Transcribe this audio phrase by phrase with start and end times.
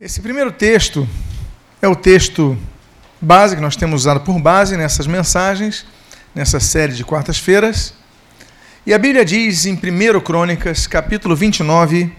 [0.00, 1.08] Esse primeiro texto
[1.82, 2.56] é o texto
[3.20, 5.84] base que nós temos usado por base nessas mensagens,
[6.32, 7.94] nessa série de quartas-feiras.
[8.86, 12.12] E a Bíblia diz em 1 Crônicas, capítulo 29,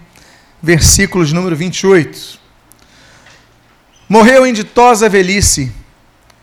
[0.62, 2.38] versículos número 28.
[4.06, 5.72] Morreu em ditosa velhice,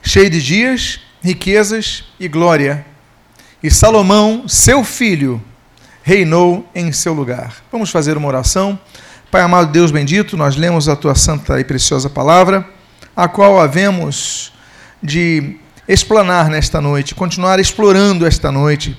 [0.02, 2.84] cheio de dias, riquezas e glória,
[3.62, 5.40] e Salomão, seu filho,
[6.02, 7.64] reinou em seu lugar.
[7.72, 8.80] Vamos fazer uma oração.
[9.30, 12.66] Pai amado Deus bendito, nós lemos a tua santa e preciosa palavra,
[13.14, 14.53] a qual havemos
[15.03, 18.98] de explanar nesta noite, continuar explorando esta noite.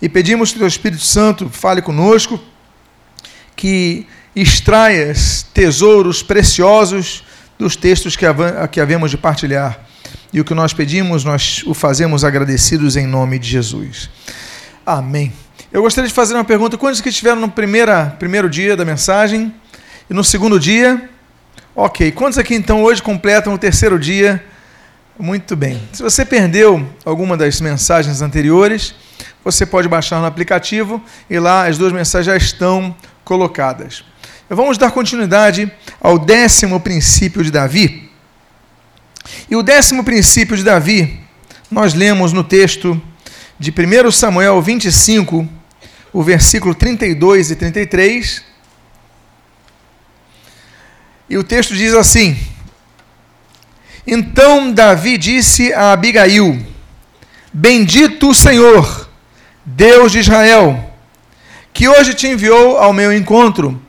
[0.00, 2.38] E pedimos que o Espírito Santo fale conosco,
[3.56, 4.06] que
[4.36, 7.24] extraias tesouros preciosos
[7.58, 8.26] dos textos que,
[8.70, 9.80] que havemos de partilhar.
[10.32, 14.08] E o que nós pedimos, nós o fazemos agradecidos em nome de Jesus.
[14.86, 15.32] Amém.
[15.72, 16.78] Eu gostaria de fazer uma pergunta.
[16.78, 19.52] Quantos que estiveram no primeira, primeiro dia da mensagem?
[20.08, 21.08] E no segundo dia,
[21.74, 22.12] ok.
[22.12, 24.44] Quantos aqui então hoje completam o terceiro dia?
[25.18, 25.80] Muito bem.
[25.94, 28.94] Se você perdeu alguma das mensagens anteriores,
[29.42, 34.04] você pode baixar no aplicativo e lá as duas mensagens já estão colocadas.
[34.50, 38.10] Vamos dar continuidade ao décimo princípio de Davi.
[39.48, 41.18] E o décimo princípio de Davi,
[41.70, 43.00] nós lemos no texto
[43.58, 45.48] de 1 Samuel 25,
[46.12, 48.53] o versículo 32 e 33
[51.28, 52.36] e o texto diz assim:
[54.06, 56.64] Então Davi disse a Abigail:
[57.52, 59.08] Bendito o Senhor,
[59.64, 60.92] Deus de Israel,
[61.72, 63.80] que hoje te enviou ao meu encontro.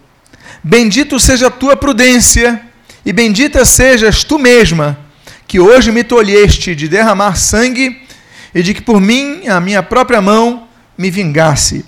[0.63, 2.61] Bendito seja a tua prudência,
[3.05, 4.97] e bendita sejas tu mesma,
[5.47, 8.01] que hoje me tolheste de derramar sangue
[8.53, 11.85] e de que por mim, a minha própria mão, me vingasse.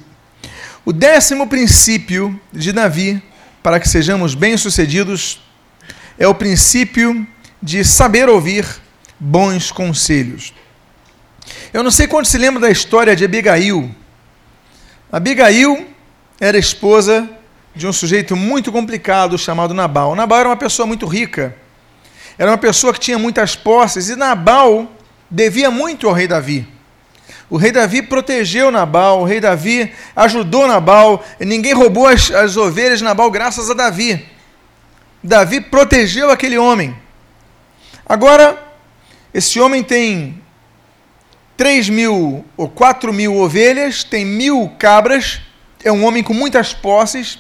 [0.85, 3.21] O décimo princípio de Davi
[3.67, 5.41] para que sejamos bem-sucedidos
[6.17, 7.27] é o princípio
[7.61, 8.65] de saber ouvir
[9.19, 10.53] bons conselhos.
[11.73, 13.93] Eu não sei quanto se lembra da história de Abigail.
[15.11, 15.85] Abigail
[16.39, 17.29] era esposa
[17.75, 20.15] de um sujeito muito complicado chamado Nabal.
[20.15, 21.53] Nabal era uma pessoa muito rica,
[22.37, 24.89] era uma pessoa que tinha muitas posses, e Nabal
[25.29, 26.65] devia muito ao rei Davi.
[27.49, 32.99] O rei Davi protegeu Nabal, o rei Davi ajudou Nabal, ninguém roubou as, as ovelhas
[32.99, 34.25] de Nabal graças a Davi.
[35.23, 36.95] Davi protegeu aquele homem.
[38.05, 38.61] Agora,
[39.33, 40.41] esse homem tem
[41.55, 45.41] 3 mil ou 4 mil ovelhas, tem mil cabras,
[45.83, 47.39] é um homem com muitas posses.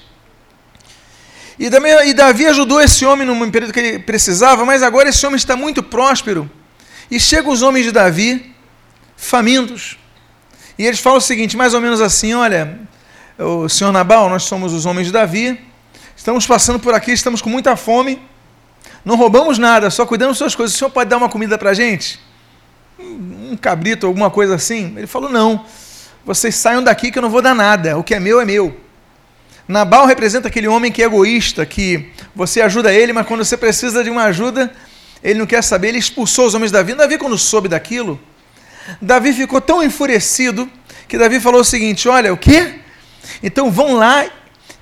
[1.59, 5.25] E, também, e Davi ajudou esse homem num período que ele precisava, mas agora esse
[5.25, 6.49] homem está muito próspero.
[7.09, 8.53] E chegam os homens de Davi
[9.17, 9.97] famintos.
[10.77, 12.79] E eles falam o seguinte, mais ou menos assim: olha,
[13.37, 15.59] o senhor Nabal, nós somos os homens de Davi,
[16.15, 18.21] estamos passando por aqui, estamos com muita fome,
[19.03, 20.75] não roubamos nada, só cuidamos das suas coisas.
[20.75, 22.19] O senhor pode dar uma comida para a gente?
[22.99, 24.93] Um cabrito, alguma coisa assim?
[24.95, 25.65] Ele falou: não,
[26.23, 28.77] vocês saiam daqui que eu não vou dar nada, o que é meu é meu.
[29.67, 34.01] Nabal representa aquele homem que é egoísta, que você ajuda ele, mas quando você precisa
[34.01, 34.71] de uma ajuda,
[35.21, 36.93] ele não quer saber, ele expulsou os homens de Davi.
[36.93, 38.17] Davi, quando soube daquilo,
[39.01, 40.69] Davi ficou tão enfurecido
[41.07, 42.75] que Davi falou o seguinte: Olha, o quê?
[43.41, 44.25] Então vão lá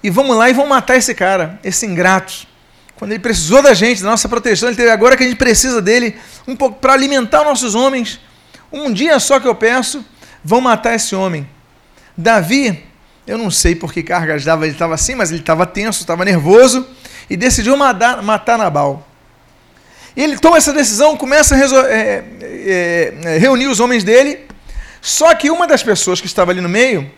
[0.04, 2.48] e vamos lá e vão matar esse cara, esse ingrato.
[2.96, 5.82] Quando ele precisou da gente, da nossa proteção, ele teve agora que a gente precisa
[5.82, 6.16] dele
[6.48, 8.20] um pouco para alimentar os nossos homens.
[8.72, 10.06] Um dia só que eu peço,
[10.44, 11.48] vão matar esse homem.
[12.16, 12.84] Davi,
[13.28, 16.24] eu não sei por que cargas dava, ele estava assim, mas ele estava tenso, estava
[16.24, 16.88] nervoso
[17.30, 19.05] e decidiu matar, matar Nabal.
[20.16, 21.60] E ele toma essa decisão, começa a
[21.90, 24.46] é, é, é, reunir os homens dele.
[25.02, 27.12] Só que uma das pessoas que estava ali no meio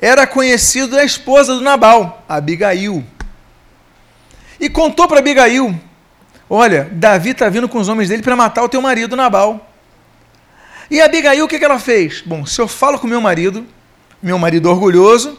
[0.00, 3.04] era conhecido da esposa do Nabal, Abigail.
[4.58, 5.78] E contou para Abigail:
[6.50, 9.70] Olha, Davi está vindo com os homens dele para matar o teu marido Nabal.
[10.90, 12.22] E Abigail, o que, que ela fez?
[12.26, 13.64] Bom, se eu falo com meu marido,
[14.20, 15.38] meu marido orgulhoso,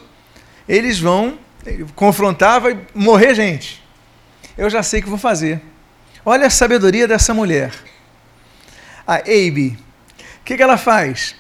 [0.68, 1.38] eles vão
[1.96, 3.84] confrontar, vai morrer gente.
[4.58, 5.62] Eu já sei o que vou fazer.
[6.26, 7.74] Olha a sabedoria dessa mulher.
[9.06, 9.78] A Abe.
[10.40, 11.36] O que, que ela faz?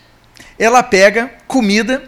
[0.60, 2.04] Ela pega comida,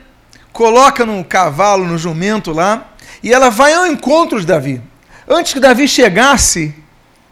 [0.51, 4.81] coloca no cavalo, no jumento lá, e ela vai ao encontro de Davi.
[5.27, 6.75] Antes que Davi chegasse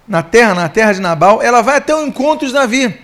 [0.08, 2.98] na terra, na terra de Nabal, ela vai até o encontro de Davi.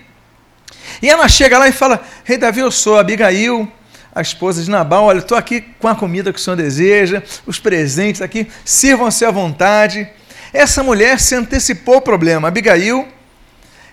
[1.01, 3.69] E ela chega lá e fala: Rei Davi, eu sou Abigail,
[4.15, 5.05] a esposa de Nabal.
[5.05, 9.31] Olha, estou aqui com a comida que o senhor deseja, os presentes aqui, sirvam-se à
[9.31, 10.09] vontade.
[10.53, 12.47] Essa mulher se antecipou ao problema.
[12.47, 13.07] Abigail,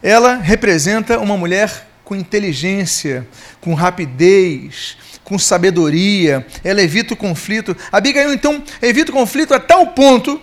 [0.03, 3.26] ela representa uma mulher com inteligência,
[3.61, 6.47] com rapidez, com sabedoria.
[6.62, 7.76] Ela evita o conflito.
[7.91, 10.41] Abigail, então, evita o conflito a tal ponto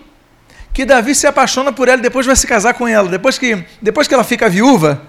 [0.74, 3.08] que Davi se apaixona por ela e depois vai se casar com ela.
[3.08, 5.02] Depois que, depois que ela fica viúva,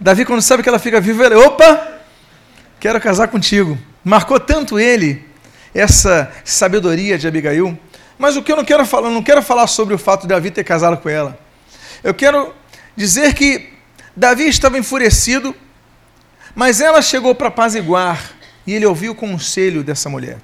[0.00, 2.00] Davi, quando sabe que ela fica viúva, ele, opa,
[2.80, 3.78] quero casar contigo.
[4.02, 5.24] Marcou tanto ele
[5.74, 7.78] essa sabedoria de Abigail.
[8.18, 10.50] Mas o que eu não quero falar, não quero falar sobre o fato de Davi
[10.50, 11.38] ter casado com ela.
[12.02, 12.54] Eu quero
[12.96, 13.72] dizer que
[14.16, 15.54] Davi estava enfurecido,
[16.54, 18.32] mas ela chegou para apaziguar
[18.66, 20.38] e ele ouviu o conselho dessa mulher.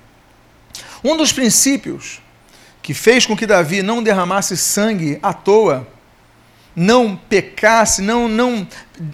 [1.03, 2.21] Um dos princípios
[2.83, 5.87] que fez com que Davi não derramasse sangue à toa,
[6.75, 8.67] não pecasse, não, não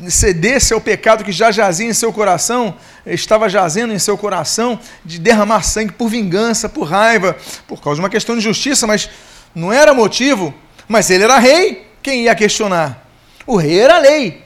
[0.08, 2.76] cedesse ao pecado que já jazia em seu coração,
[3.06, 8.02] estava jazendo em seu coração, de derramar sangue por vingança, por raiva, por causa de
[8.02, 9.10] uma questão de justiça, mas
[9.54, 10.54] não era motivo.
[10.86, 13.06] Mas ele era rei, quem ia questionar?
[13.46, 14.42] O rei era lei.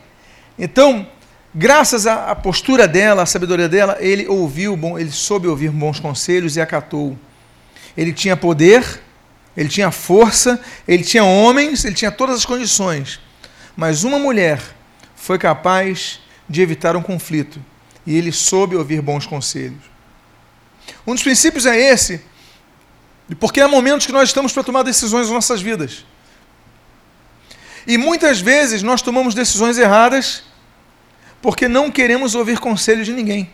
[0.58, 1.06] Então,
[1.54, 6.60] graças à postura dela, à sabedoria dela, ele ouviu, ele soube ouvir bons conselhos e
[6.60, 7.16] acatou.
[7.96, 9.02] Ele tinha poder,
[9.56, 13.20] ele tinha força, ele tinha homens, ele tinha todas as condições.
[13.76, 14.60] Mas uma mulher
[15.14, 17.62] foi capaz de evitar um conflito
[18.06, 19.82] e ele soube ouvir bons conselhos.
[21.06, 22.22] Um dos princípios é esse,
[23.38, 26.04] porque há momentos que nós estamos para tomar decisões nas nossas vidas.
[27.86, 30.44] E muitas vezes nós tomamos decisões erradas
[31.40, 33.50] porque não queremos ouvir conselho de ninguém.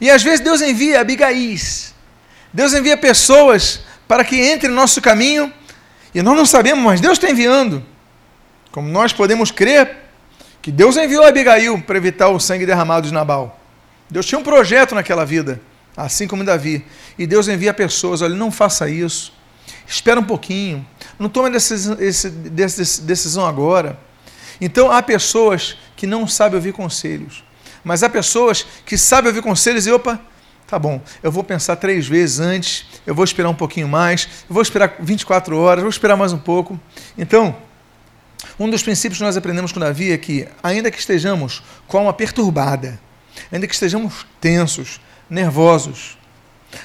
[0.00, 1.94] E às vezes Deus envia Abigais,
[2.52, 3.80] Deus envia pessoas
[4.12, 5.50] para que entre no nosso caminho,
[6.14, 7.82] e nós não sabemos, mas Deus está enviando.
[8.70, 10.00] Como nós podemos crer
[10.60, 13.58] que Deus enviou Abigail para evitar o sangue derramado de Nabal.
[14.10, 15.62] Deus tinha um projeto naquela vida,
[15.96, 16.84] assim como Davi.
[17.18, 19.32] E Deus envia pessoas, olha, não faça isso.
[19.86, 20.86] Espera um pouquinho.
[21.18, 21.96] Não tome decisão,
[23.04, 23.98] decisão agora.
[24.60, 27.42] Então há pessoas que não sabem ouvir conselhos.
[27.82, 30.20] Mas há pessoas que sabem ouvir conselhos e, opa,
[30.72, 34.54] Tá bom, eu vou pensar três vezes antes, eu vou esperar um pouquinho mais, eu
[34.54, 36.80] vou esperar 24 horas, vou esperar mais um pouco.
[37.18, 37.54] Então,
[38.58, 42.00] um dos princípios que nós aprendemos com Davi é que, ainda que estejamos com a
[42.00, 42.98] alma perturbada,
[43.52, 44.98] ainda que estejamos tensos,
[45.28, 46.16] nervosos,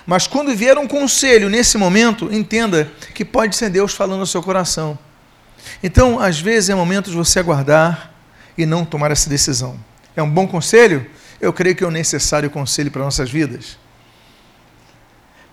[0.05, 4.43] mas quando vier um conselho nesse momento, entenda que pode ser Deus falando no seu
[4.43, 4.99] coração.
[5.81, 8.11] Então, às vezes é momento de você aguardar
[8.57, 9.79] e não tomar essa decisão.
[10.13, 11.09] É um bom conselho?
[11.39, 13.77] Eu creio que é o necessário conselho para nossas vidas.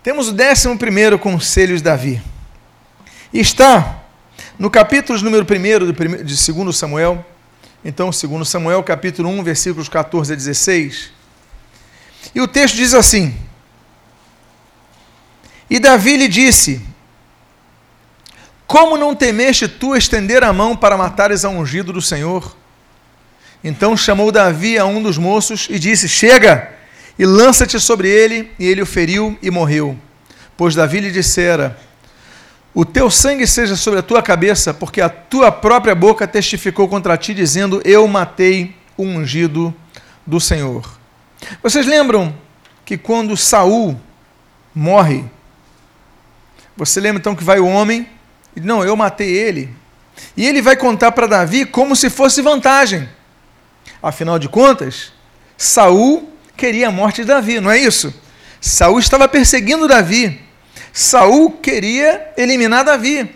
[0.02, 2.22] Temos o décimo primeiro conselho de Davi.
[3.32, 4.02] Está
[4.58, 5.92] no capítulo número 1
[6.22, 7.24] de 2 Samuel.
[7.84, 11.10] Então, 2 Samuel, capítulo 1, versículos 14 a 16.
[12.34, 13.36] E o texto diz assim:
[15.68, 16.80] E Davi lhe disse:
[18.66, 22.56] Como não temeste tu estender a mão para matares a ungido do Senhor?
[23.64, 26.70] Então chamou Davi a um dos moços e disse: Chega
[27.18, 28.52] e lança-te sobre ele.
[28.58, 29.98] E ele o feriu e morreu.
[30.54, 31.78] Pois Davi lhe dissera:
[32.74, 37.16] O teu sangue seja sobre a tua cabeça, porque a tua própria boca testificou contra
[37.16, 39.74] ti, dizendo: Eu matei o ungido
[40.26, 40.98] do Senhor.
[41.62, 42.34] Vocês lembram
[42.84, 43.98] que quando Saul
[44.74, 45.24] morre,
[46.76, 48.06] você lembra então que vai o homem
[48.54, 49.70] e não, eu matei ele.
[50.36, 53.08] E ele vai contar para Davi como se fosse vantagem.
[54.04, 55.14] Afinal de contas,
[55.56, 58.12] Saul queria a morte de Davi, não é isso?
[58.60, 60.42] Saul estava perseguindo Davi.
[60.92, 63.34] Saul queria eliminar Davi.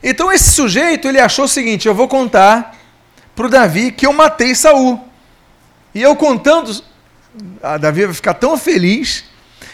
[0.00, 2.76] Então esse sujeito ele achou o seguinte: eu vou contar
[3.34, 5.04] para o Davi que eu matei Saul.
[5.92, 6.84] E eu contando,
[7.60, 9.24] a Davi vai ficar tão feliz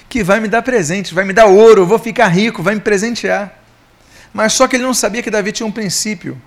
[0.08, 2.80] que vai me dar presente, vai me dar ouro, eu vou ficar rico, vai me
[2.80, 3.62] presentear.
[4.32, 6.40] Mas só que ele não sabia que Davi tinha um princípio: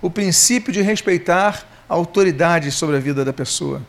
[0.00, 3.82] o princípio de respeitar autoridade sobre a vida da pessoa.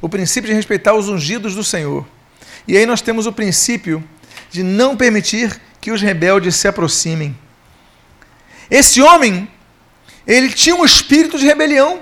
[0.00, 2.06] O princípio de respeitar os ungidos do Senhor.
[2.68, 4.04] E aí nós temos o princípio
[4.50, 7.36] de não permitir que os rebeldes se aproximem.
[8.70, 9.48] Esse homem,
[10.26, 12.00] ele tinha um espírito de rebelião,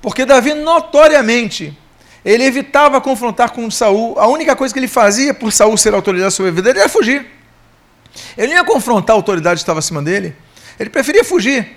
[0.00, 1.76] porque Davi notoriamente
[2.24, 4.18] ele evitava confrontar com Saul.
[4.18, 6.88] A única coisa que ele fazia por Saul ser autoridade sobre a vida dele era
[6.88, 7.26] fugir.
[8.36, 10.34] Ele não ia confrontar a autoridade que estava acima dele.
[10.80, 11.76] Ele preferia fugir.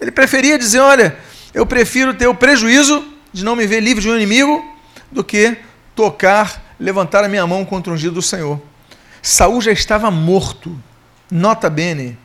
[0.00, 1.16] Ele preferia dizer: olha,
[1.54, 4.64] eu prefiro ter o prejuízo de não me ver livre de um inimigo
[5.10, 5.56] do que
[5.94, 8.60] tocar, levantar a minha mão contra o ungido do Senhor.
[9.22, 10.76] Saul já estava morto.
[11.30, 12.18] Nota bene.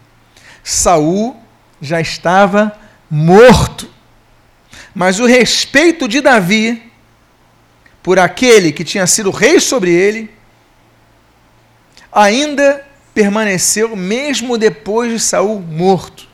[0.63, 1.37] Saul
[1.79, 2.77] já estava
[3.09, 3.89] morto.
[4.93, 6.91] Mas o respeito de Davi
[8.01, 10.33] por aquele que tinha sido rei sobre ele
[12.11, 16.27] ainda permaneceu mesmo depois de Saul morto.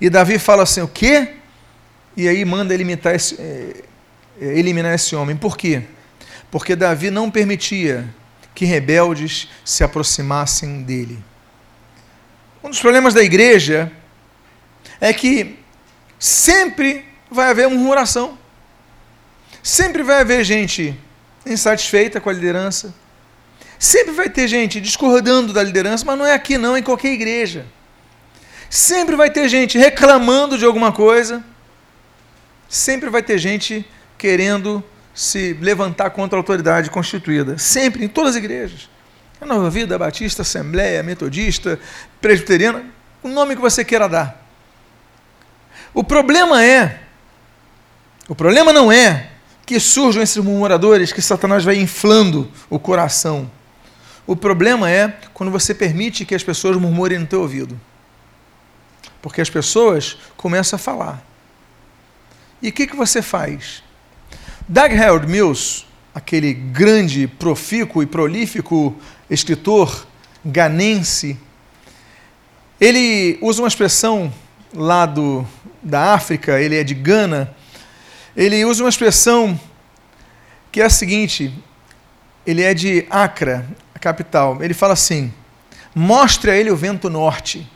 [0.00, 1.39] E Davi fala assim: "O quê?
[2.20, 3.82] E aí manda eliminar esse, é,
[4.38, 5.34] é, eliminar esse homem.
[5.34, 5.84] Por quê?
[6.50, 8.06] Porque Davi não permitia
[8.54, 11.18] que rebeldes se aproximassem dele.
[12.62, 13.90] Um dos problemas da igreja
[15.00, 15.58] é que
[16.18, 18.38] sempre vai haver murmuração.
[19.62, 20.94] Sempre vai haver gente
[21.46, 22.94] insatisfeita com a liderança.
[23.78, 27.12] Sempre vai ter gente discordando da liderança, mas não é aqui não, é em qualquer
[27.12, 27.64] igreja.
[28.68, 31.42] Sempre vai ter gente reclamando de alguma coisa.
[32.70, 33.84] Sempre vai ter gente
[34.16, 37.58] querendo se levantar contra a autoridade constituída.
[37.58, 38.88] Sempre, em todas as igrejas.
[39.40, 41.80] A Nova Vida, Batista, Assembleia, Metodista,
[42.20, 42.84] Presbiteriana,
[43.24, 44.46] o nome que você queira dar.
[45.92, 47.00] O problema é,
[48.28, 49.30] o problema não é
[49.66, 53.50] que surjam esses murmuradores que Satanás vai inflando o coração.
[54.28, 57.80] O problema é quando você permite que as pessoas murmurem no teu ouvido.
[59.20, 61.29] Porque as pessoas começam a falar.
[62.62, 63.82] E o que, que você faz?
[64.68, 68.94] Doug Harold Mills, aquele grande, profícuo e prolífico
[69.28, 70.06] escritor
[70.44, 71.38] ganense,
[72.80, 74.32] ele usa uma expressão
[74.74, 75.46] lá do,
[75.82, 77.54] da África, ele é de Gana,
[78.36, 79.58] ele usa uma expressão
[80.70, 81.52] que é a seguinte,
[82.46, 84.62] ele é de Accra, a capital.
[84.62, 85.32] Ele fala assim:
[85.94, 87.66] mostre a ele o vento norte.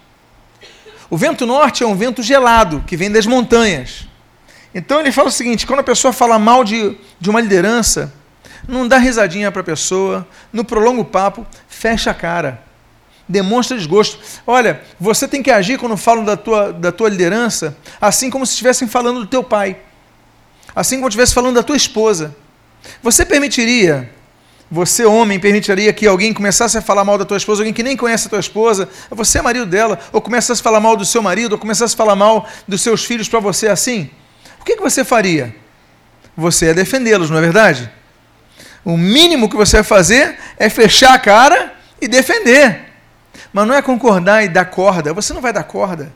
[1.10, 4.08] O vento norte é um vento gelado que vem das montanhas.
[4.74, 8.12] Então ele fala o seguinte: quando a pessoa fala mal de, de uma liderança,
[8.66, 12.62] não dá risadinha para a pessoa, no prolonga o papo, fecha a cara,
[13.28, 14.18] demonstra desgosto.
[14.46, 18.52] Olha, você tem que agir quando falam da tua, da tua liderança, assim como se
[18.52, 19.78] estivessem falando do teu pai,
[20.74, 22.34] assim como estivesse falando da tua esposa.
[23.02, 24.10] Você permitiria
[24.70, 27.96] você, homem, permitiria que alguém começasse a falar mal da tua esposa, alguém que nem
[27.96, 31.22] conhece a tua esposa, você é marido dela, ou começasse a falar mal do seu
[31.22, 34.10] marido, ou começasse a falar mal dos seus filhos para você assim?
[34.64, 35.54] O que, que você faria?
[36.34, 37.92] Você ia defendê-los, não é verdade?
[38.82, 42.80] O mínimo que você vai fazer é fechar a cara e defender.
[43.52, 45.12] Mas não é concordar e dar corda.
[45.12, 46.10] Você não vai dar corda.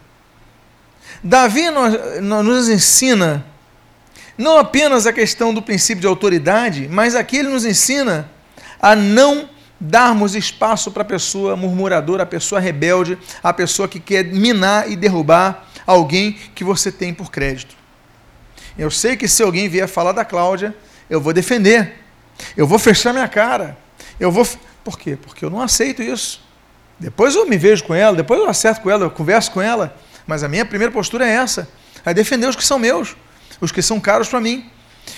[1.23, 3.45] Davi nos, nos ensina
[4.39, 8.31] não apenas a questão do princípio de autoridade, mas aqui ele nos ensina
[8.81, 9.47] a não
[9.79, 14.97] darmos espaço para a pessoa murmuradora, a pessoa rebelde, a pessoa que quer minar e
[14.97, 17.77] derrubar alguém que você tem por crédito.
[18.79, 20.75] Eu sei que se alguém vier falar da Cláudia,
[21.11, 21.95] eu vou defender.
[22.57, 23.77] Eu vou fechar minha cara.
[24.21, 24.47] Eu vou.
[24.85, 25.19] Por quê?
[25.21, 26.41] Porque eu não aceito isso.
[26.99, 29.97] Depois eu me vejo com ela, depois eu acerto com ela, eu converso com ela.
[30.27, 31.69] Mas a minha primeira postura é essa:
[32.05, 33.17] é defender os que são meus,
[33.61, 34.71] os que são caros para mim.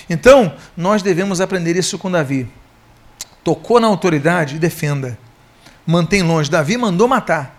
[0.08, 2.48] Então, nós devemos aprender isso com Davi
[3.42, 5.18] tocou na autoridade, defenda.
[5.86, 6.50] Mantém longe.
[6.50, 7.56] Davi mandou matar,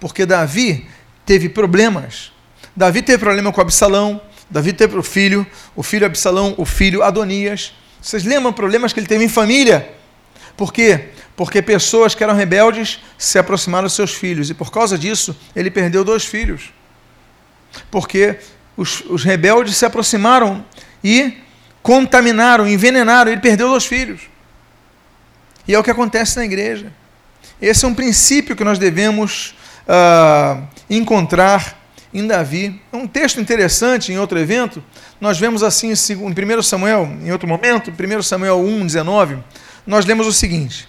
[0.00, 0.88] porque Davi
[1.26, 2.32] teve problemas.
[2.74, 4.20] Davi teve problema com Absalão,
[4.50, 7.72] Davi teve o filho, o filho Absalão, o filho Adonias.
[8.00, 9.90] Vocês lembram problemas que ele teve em família?
[10.56, 11.08] Por quê?
[11.36, 15.70] Porque pessoas que eram rebeldes se aproximaram dos seus filhos e por causa disso ele
[15.70, 16.72] perdeu dois filhos.
[17.90, 18.38] Porque
[18.76, 20.64] os, os rebeldes se aproximaram
[21.02, 21.38] e
[21.82, 24.22] contaminaram, envenenaram, ele perdeu dois filhos.
[25.66, 26.92] E é o que acontece na igreja.
[27.60, 29.54] Esse é um princípio que nós devemos
[29.88, 31.83] uh, encontrar
[32.14, 32.80] em Davi.
[32.92, 34.82] É um texto interessante em outro evento.
[35.20, 39.38] Nós vemos assim em 1 Samuel, em outro momento, 1 Samuel 1, 19,
[39.84, 40.88] nós lemos o seguinte: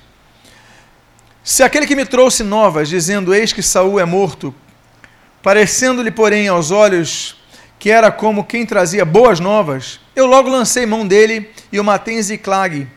[1.44, 4.54] Se aquele que me trouxe novas, dizendo: Eis que Saul é morto,
[5.42, 7.36] parecendo-lhe, porém, aos olhos
[7.78, 12.16] que era como quem trazia boas novas, eu logo lancei mão dele e o matei
[12.16, 12.88] em Ziclag,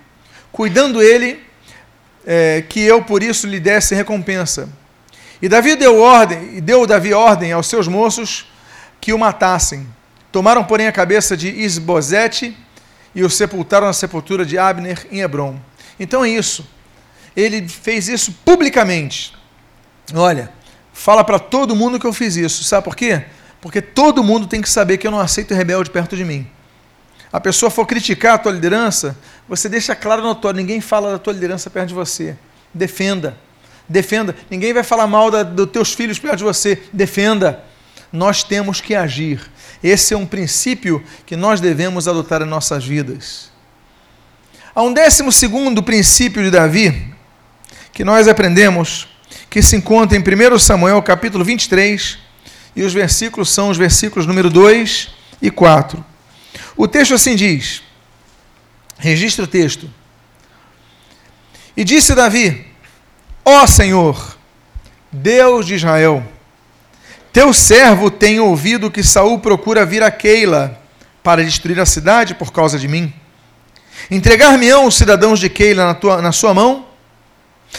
[0.52, 1.40] cuidando ele
[2.24, 4.68] é, que eu por isso lhe desse recompensa.
[5.40, 8.46] E Davi deu ordem, e deu Davi ordem aos seus moços
[9.00, 9.86] que o matassem.
[10.32, 12.56] Tomaram, porém, a cabeça de Isbosete
[13.14, 15.58] e o sepultaram na sepultura de Abner em Hebron.
[15.98, 16.68] Então é isso.
[17.36, 19.34] Ele fez isso publicamente.
[20.14, 20.52] Olha,
[20.92, 22.64] fala para todo mundo que eu fiz isso.
[22.64, 23.24] Sabe por quê?
[23.60, 26.46] Porque todo mundo tem que saber que eu não aceito rebelde perto de mim.
[27.32, 29.16] A pessoa for criticar a tua liderança,
[29.48, 32.36] você deixa claro notório, ninguém fala da tua liderança perto de você.
[32.72, 33.36] Defenda.
[33.88, 34.36] Defenda.
[34.50, 36.82] Ninguém vai falar mal da, dos teus filhos perto de você.
[36.92, 37.64] Defenda.
[38.12, 39.40] Nós temos que agir.
[39.82, 43.50] Esse é um princípio que nós devemos adotar em nossas vidas.
[44.74, 47.14] Há um décimo segundo princípio de Davi
[47.92, 49.08] que nós aprendemos,
[49.50, 52.18] que se encontra em 1 Samuel capítulo 23,
[52.76, 55.08] e os versículos são os versículos número 2
[55.42, 56.04] e 4.
[56.76, 57.82] O texto assim diz:
[58.98, 59.90] Registra o texto.
[61.76, 62.67] E disse Davi:
[63.50, 64.36] Ó Senhor,
[65.10, 66.22] Deus de Israel,
[67.32, 70.78] teu servo tem ouvido que Saul procura vir a Keila
[71.22, 73.10] para destruir a cidade por causa de mim.
[74.10, 76.88] Entregar-me-ão os cidadãos de Keila na, tua, na sua mão?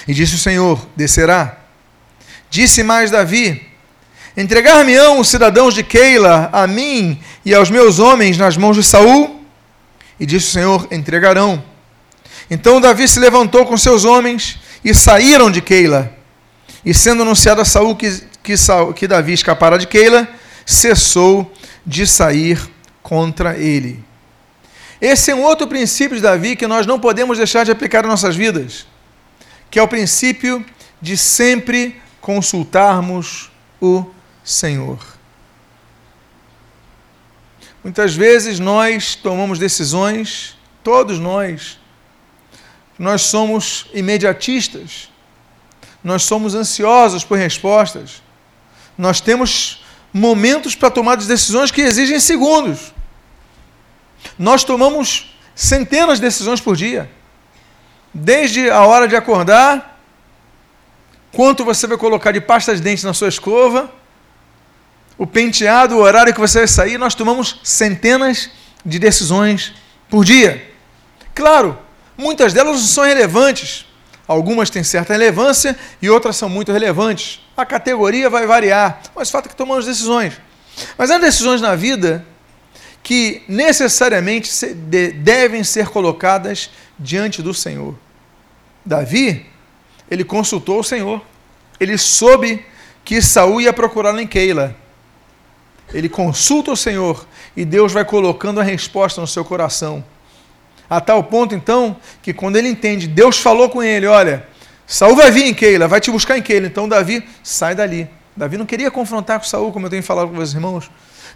[0.08, 1.60] E disse o Senhor: Descerá.
[2.50, 3.64] Disse mais Davi:
[4.36, 9.46] Entregar-me-ão os cidadãos de Keila a mim e aos meus homens nas mãos de Saul?
[10.20, 11.64] E disse o Senhor: Entregarão.
[12.50, 16.14] Então Davi se levantou com seus homens e saíram de Keila.
[16.86, 18.56] E sendo anunciado a Saul que, que,
[18.96, 20.28] que Davi escapara de Keila,
[20.66, 21.52] cessou
[21.86, 22.60] de sair
[23.02, 24.04] contra ele.
[25.02, 28.08] Esse é um outro princípio de Davi que nós não podemos deixar de aplicar em
[28.08, 28.86] nossas vidas,
[29.72, 30.66] que é o princípio
[31.02, 33.50] de sempre consultarmos
[33.82, 34.06] o
[34.44, 35.00] Senhor.
[37.84, 41.79] Muitas vezes nós tomamos decisões, todos nós,
[43.00, 45.10] nós somos imediatistas,
[46.04, 48.22] nós somos ansiosos por respostas,
[48.98, 52.94] nós temos momentos para tomar decisões que exigem segundos.
[54.38, 57.10] Nós tomamos centenas de decisões por dia.
[58.14, 60.02] Desde a hora de acordar,
[61.32, 63.90] quanto você vai colocar de pasta de dente na sua escova,
[65.18, 68.50] o penteado, o horário que você vai sair, nós tomamos centenas
[68.86, 69.74] de decisões
[70.10, 70.70] por dia.
[71.34, 71.78] Claro,
[72.20, 73.86] muitas delas não são relevantes.
[74.28, 77.42] Algumas têm certa relevância e outras são muito relevantes.
[77.58, 80.34] A categoria vai variar, mas o fato é que tomamos decisões.
[80.98, 82.26] Mas há decisões na vida
[83.02, 87.96] que necessariamente devem ser colocadas diante do Senhor.
[88.86, 89.46] Davi,
[90.12, 91.22] ele consultou o Senhor.
[91.80, 92.64] Ele soube
[93.04, 94.76] que Saul ia procurá-lo em Keila.
[95.94, 100.04] Ele consulta o Senhor e Deus vai colocando a resposta no seu coração.
[100.90, 104.46] A tal ponto, então, que quando ele entende, Deus falou com ele: olha,
[104.88, 106.66] Saul vai vir em Keila, vai te buscar em Keila.
[106.66, 108.10] Então Davi sai dali.
[108.36, 110.90] Davi não queria confrontar com Saul, como eu tenho falado com meus irmãos.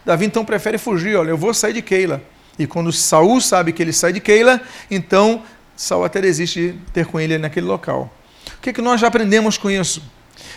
[0.06, 2.22] Davi então prefere fugir, olha, eu vou sair de Keila.
[2.58, 5.44] E quando Saul sabe que ele sai de Keila, então
[5.76, 8.12] Saul até desiste de ter com ele naquele local.
[8.58, 10.02] O que, é que nós já aprendemos com isso?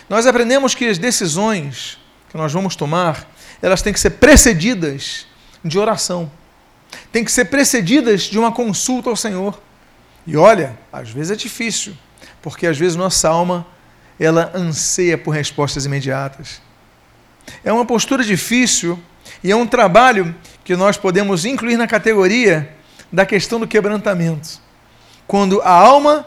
[0.09, 1.99] Nós aprendemos que as decisões
[2.29, 3.29] que nós vamos tomar,
[3.61, 5.25] elas têm que ser precedidas
[5.63, 6.29] de oração
[7.11, 9.59] tem que ser precedidas de uma consulta ao Senhor.
[10.25, 11.97] E olha, às vezes é difícil,
[12.41, 13.65] porque às vezes nossa alma
[14.19, 16.61] ela anseia por respostas imediatas.
[17.63, 18.99] É uma postura difícil
[19.43, 22.75] e é um trabalho que nós podemos incluir na categoria
[23.11, 24.59] da questão do quebrantamento.
[25.25, 26.25] Quando a alma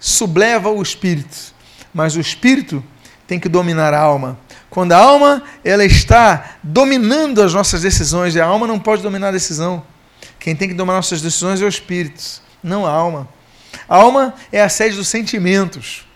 [0.00, 1.54] subleva o espírito,
[1.94, 2.82] mas o espírito
[3.26, 4.38] tem que dominar a alma.
[4.72, 9.28] Quando a alma ela está dominando as nossas decisões, e a alma não pode dominar
[9.28, 9.84] a decisão.
[10.40, 13.28] Quem tem que dominar nossas decisões é o espírito, não a alma.
[13.86, 16.06] A alma é a sede dos sentimentos.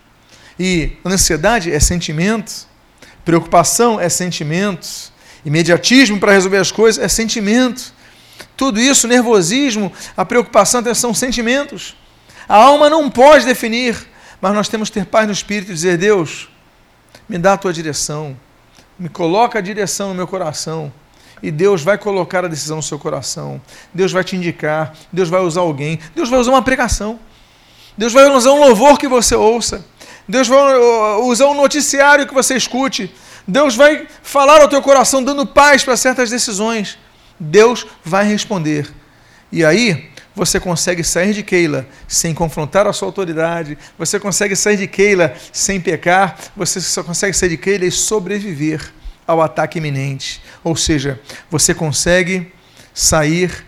[0.59, 2.67] E ansiedade é sentimento,
[3.27, 5.13] preocupação é sentimento,
[5.45, 7.93] imediatismo para resolver as coisas é sentimento.
[8.57, 11.95] Tudo isso, nervosismo, a preocupação são sentimentos.
[12.49, 14.09] A alma não pode definir,
[14.41, 16.49] mas nós temos que ter paz no espírito e dizer: Deus,
[17.29, 18.35] me dá a tua direção
[18.99, 20.93] me coloca a direção no meu coração.
[21.43, 23.61] E Deus vai colocar a decisão no seu coração.
[23.93, 24.95] Deus vai te indicar.
[25.13, 25.99] Deus vai usar alguém.
[26.15, 27.19] Deus vai usar uma pregação.
[27.97, 29.85] Deus vai usar um louvor que você ouça.
[30.29, 33.15] Deus vai uh, usar um noticiário que você escute.
[33.47, 36.99] Deus vai falar ao teu coração, dando paz para certas decisões.
[37.39, 38.93] Deus vai responder.
[39.53, 44.77] E aí, você consegue sair de Keila sem confrontar a sua autoridade, você consegue sair
[44.77, 48.93] de Keila sem pecar, você só consegue sair de Keila e sobreviver
[49.27, 50.43] ao ataque iminente.
[50.63, 51.19] Ou seja,
[51.51, 52.53] você consegue
[52.93, 53.65] sair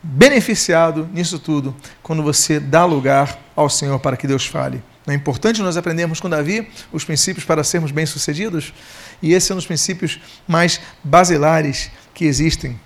[0.00, 4.80] beneficiado nisso tudo quando você dá lugar ao Senhor para que Deus fale.
[5.08, 8.72] É importante nós aprendermos com Davi os princípios para sermos bem-sucedidos?
[9.20, 12.78] E esse é um dos princípios mais basilares que existem.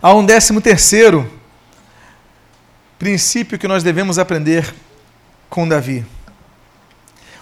[0.00, 1.41] Há um décimo terceiro
[3.02, 4.72] princípio que nós devemos aprender
[5.50, 6.06] com Davi.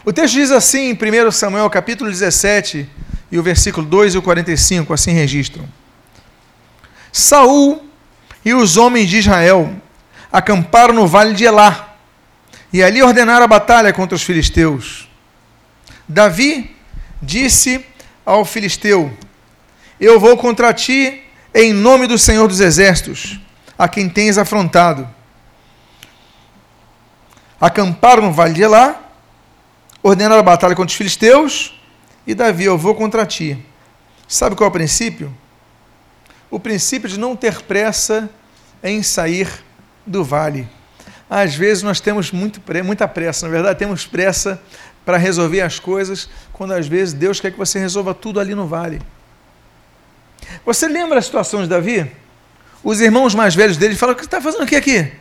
[0.02, 2.88] O texto diz assim em 1 Samuel capítulo 17
[3.30, 5.68] e o versículo 2 e o 45, assim registram.
[7.12, 7.86] Saul
[8.42, 9.70] e os homens de Israel
[10.32, 11.94] acamparam no vale de Elá
[12.72, 15.10] e ali ordenaram a batalha contra os filisteus.
[16.08, 16.74] Davi
[17.20, 17.84] disse
[18.24, 19.12] ao filisteu:
[20.00, 21.22] Eu vou contra ti
[21.54, 23.38] em nome do Senhor dos exércitos,
[23.76, 25.19] a quem tens afrontado
[27.60, 28.98] acamparam no vale de Elá,
[30.02, 31.78] ordenaram a batalha contra os filisteus,
[32.26, 33.58] e Davi, eu vou contra ti.
[34.26, 35.36] Sabe qual é o princípio?
[36.50, 38.30] O princípio de não ter pressa
[38.82, 39.48] em sair
[40.06, 40.68] do vale.
[41.28, 44.60] Às vezes nós temos muito, muita pressa, na verdade, temos pressa
[45.04, 48.66] para resolver as coisas, quando às vezes Deus quer que você resolva tudo ali no
[48.66, 49.00] vale.
[50.64, 52.10] Você lembra a situação de Davi?
[52.82, 54.76] Os irmãos mais velhos dele falaram: O que está fazendo aqui?
[54.76, 55.12] aqui?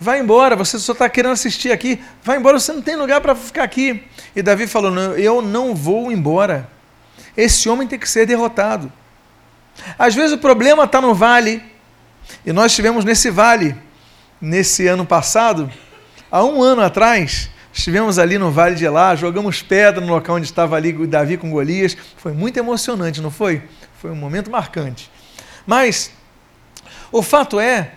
[0.00, 2.00] Vai embora, você só está querendo assistir aqui.
[2.22, 4.04] Vai embora, você não tem lugar para ficar aqui.
[4.34, 6.68] E Davi falou: não, Eu não vou embora.
[7.36, 8.92] esse homem tem que ser derrotado.
[9.98, 11.62] Às vezes o problema está no vale,
[12.44, 13.76] e nós estivemos nesse vale,
[14.40, 15.70] nesse ano passado,
[16.30, 20.46] há um ano atrás, estivemos ali no Vale de Elá, jogamos pedra no local onde
[20.46, 23.62] estava ali Davi com Golias, foi muito emocionante, não foi?
[24.00, 25.10] Foi um momento marcante.
[25.66, 26.10] Mas
[27.10, 27.92] o fato é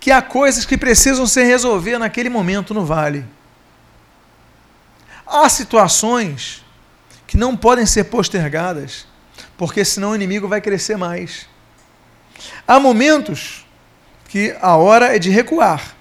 [0.00, 3.24] que há coisas que precisam ser resolvidas naquele momento no vale.
[5.26, 6.64] Há situações
[7.26, 9.06] que não podem ser postergadas,
[9.56, 11.46] porque senão o inimigo vai crescer mais.
[12.66, 13.66] Há momentos
[14.28, 15.94] que a hora é de recuar,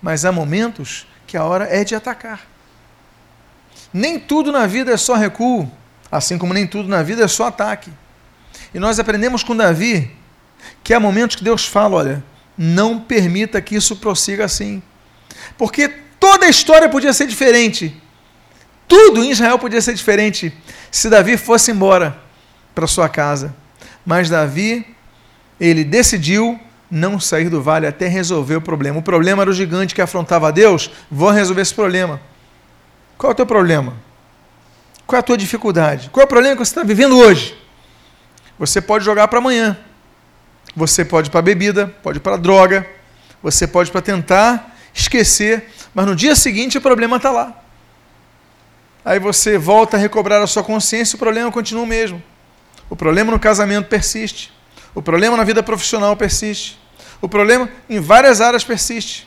[0.00, 2.40] mas há momentos que a hora é de atacar.
[3.92, 5.70] Nem tudo na vida é só recuo,
[6.10, 7.90] assim como nem tudo na vida é só ataque.
[8.74, 10.10] E nós aprendemos com Davi
[10.84, 12.24] que há momentos que Deus fala: olha,
[12.56, 14.82] não permita que isso prossiga assim.
[15.56, 15.88] Porque
[16.20, 18.00] toda a história podia ser diferente,
[18.86, 20.52] tudo em Israel podia ser diferente
[20.90, 22.20] se Davi fosse embora
[22.74, 23.54] para sua casa.
[24.04, 24.86] Mas Davi,
[25.58, 26.60] ele decidiu
[26.90, 28.98] não sair do vale até resolver o problema.
[28.98, 30.90] O problema era o gigante que afrontava Deus.
[31.10, 32.20] Vou resolver esse problema.
[33.16, 33.94] Qual é o teu problema?
[35.06, 36.10] Qual é a tua dificuldade?
[36.10, 37.56] Qual é o problema que você está vivendo hoje?
[38.58, 39.78] Você pode jogar para amanhã.
[40.74, 42.88] Você pode ir para bebida, pode ir para droga,
[43.42, 47.62] você pode ir para tentar esquecer, mas no dia seguinte o problema está lá.
[49.04, 52.22] Aí você volta a recobrar a sua consciência e o problema continua o mesmo.
[52.88, 54.52] O problema no casamento persiste.
[54.94, 56.78] O problema na vida profissional persiste.
[57.20, 59.26] O problema em várias áreas persiste.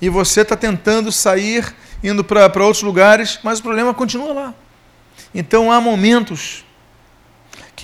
[0.00, 4.54] E você está tentando sair, indo para outros lugares, mas o problema continua lá.
[5.34, 6.64] Então há momentos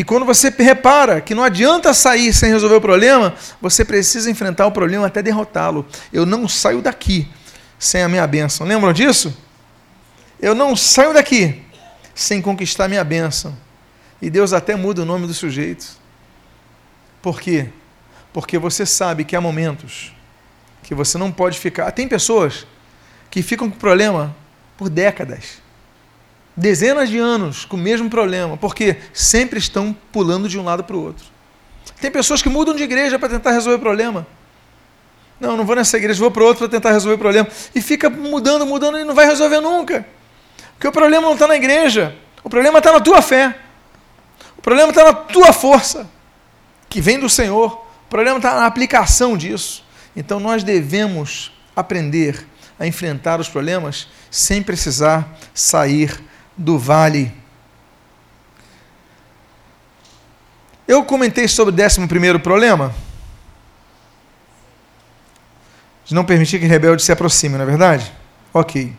[0.00, 4.66] que quando você repara que não adianta sair sem resolver o problema, você precisa enfrentar
[4.66, 5.86] o problema até derrotá-lo.
[6.10, 7.28] Eu não saio daqui
[7.78, 8.66] sem a minha bênção.
[8.66, 9.36] Lembram disso?
[10.40, 11.62] Eu não saio daqui
[12.14, 13.54] sem conquistar minha bênção.
[14.22, 15.86] E Deus até muda o nome do sujeito.
[17.20, 17.68] Por quê?
[18.32, 20.14] Porque você sabe que há momentos
[20.82, 21.92] que você não pode ficar.
[21.92, 22.66] Tem pessoas
[23.30, 24.34] que ficam com problema
[24.78, 25.60] por décadas,
[26.56, 30.96] dezenas de anos com o mesmo problema, porque sempre estão pulando de um lado para
[30.96, 31.24] o outro.
[32.00, 34.26] Tem pessoas que mudam de igreja para tentar resolver o problema.
[35.38, 37.48] Não, não vou nessa igreja, vou para outra para tentar resolver o problema.
[37.74, 40.06] E fica mudando, mudando e não vai resolver nunca.
[40.74, 43.54] Porque o problema não está na igreja, o problema está na tua fé,
[44.56, 46.08] o problema está na tua força,
[46.88, 47.72] que vem do Senhor,
[48.06, 49.84] o problema está na aplicação disso.
[50.14, 52.46] Então nós devemos aprender
[52.78, 56.18] a enfrentar os problemas sem precisar sair
[56.60, 57.32] do vale.
[60.86, 62.94] Eu comentei sobre o décimo primeiro problema.
[66.04, 68.12] De não permitir que rebelde se aproxime, não é verdade?
[68.52, 68.94] Ok.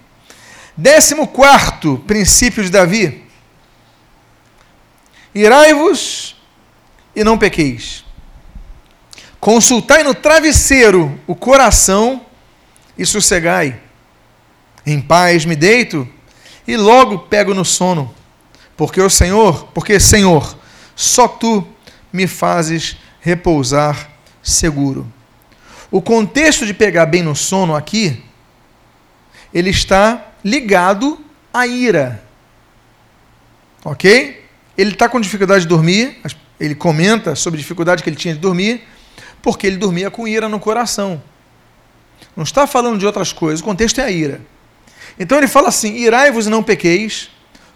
[0.75, 3.23] Décimo quarto princípio de Davi:
[5.35, 6.35] Irai-vos
[7.15, 8.03] e não pequeis.
[9.39, 12.25] Consultai no travesseiro o coração
[12.97, 13.79] e sossegai.
[14.85, 16.07] Em paz me deito
[16.71, 18.15] e logo pego no sono,
[18.77, 20.57] porque o Senhor, porque Senhor,
[20.95, 21.67] só tu
[22.13, 24.09] me fazes repousar
[24.41, 25.05] seguro.
[25.91, 28.23] O contexto de pegar bem no sono aqui,
[29.53, 31.19] ele está ligado
[31.53, 32.23] à ira.
[33.83, 34.41] Ok?
[34.77, 36.21] Ele está com dificuldade de dormir,
[36.57, 38.87] ele comenta sobre a dificuldade que ele tinha de dormir,
[39.41, 41.21] porque ele dormia com ira no coração.
[42.33, 44.39] Não está falando de outras coisas, o contexto é a ira.
[45.21, 47.29] Então ele fala assim: irai-vos e não pequeis,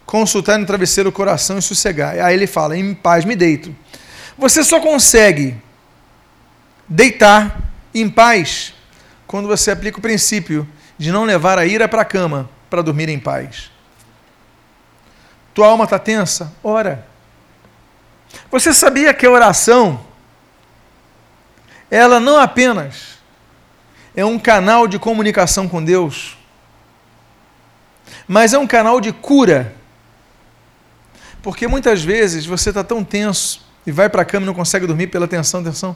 [0.03, 2.19] consultai no travesseiro o coração e sossegai.
[2.19, 3.73] Aí ele fala: em paz me deito.
[4.35, 5.55] Você só consegue
[6.89, 7.61] deitar
[7.93, 8.73] em paz
[9.27, 13.09] quando você aplica o princípio de não levar a ira para a cama para dormir
[13.09, 13.69] em paz.
[15.53, 16.51] Tua alma está tensa?
[16.63, 17.05] Ora.
[18.49, 20.03] Você sabia que a oração,
[21.91, 23.19] ela não apenas
[24.15, 26.35] é um canal de comunicação com Deus,
[28.27, 29.73] mas é um canal de cura.
[31.41, 34.87] Porque muitas vezes você está tão tenso e vai para a cama e não consegue
[34.87, 35.95] dormir pela tensão, tensão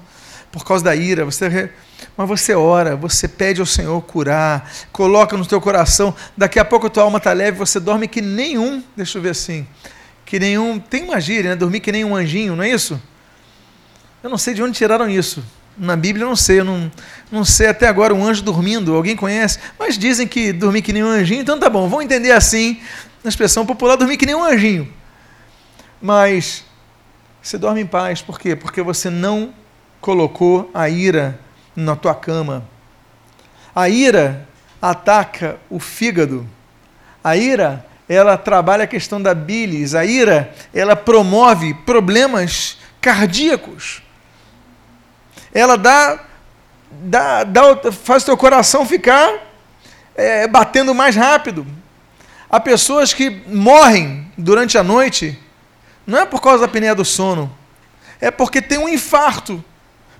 [0.51, 1.71] por causa da ira, você
[2.17, 6.87] mas você ora, você pede ao Senhor curar, coloca no teu coração, daqui a pouco
[6.87, 9.67] a tua alma está leve, você dorme que nenhum, deixa eu ver assim,
[10.25, 11.55] que nenhum, tem uma gíria, né?
[11.55, 12.99] dormir que nem um anjinho, não é isso?
[14.23, 15.43] Eu não sei de onde tiraram isso.
[15.79, 16.91] Na Bíblia eu não sei, eu não,
[17.31, 21.03] não sei até agora um anjo dormindo, alguém conhece, mas dizem que dormir que nem
[21.03, 22.81] um anjinho, então tá bom, vamos entender assim,
[23.23, 24.91] na expressão popular, dormir que nem um anjinho.
[26.01, 26.65] Mas
[27.41, 28.55] você dorme em paz, por quê?
[28.55, 29.53] Porque você não
[30.01, 31.39] colocou a ira
[31.75, 32.67] na tua cama.
[33.73, 34.47] A ira
[34.81, 36.47] ataca o fígado.
[37.23, 39.95] A ira, ela trabalha a questão da bilis.
[39.95, 44.01] A ira, ela promove problemas cardíacos.
[45.53, 46.19] Ela dá,
[46.91, 49.33] dá, dá faz teu coração ficar
[50.15, 51.65] é, batendo mais rápido.
[52.49, 55.37] Há pessoas que morrem durante a noite,
[56.05, 57.55] não é por causa da apneia do sono,
[58.19, 59.63] é porque tem um infarto,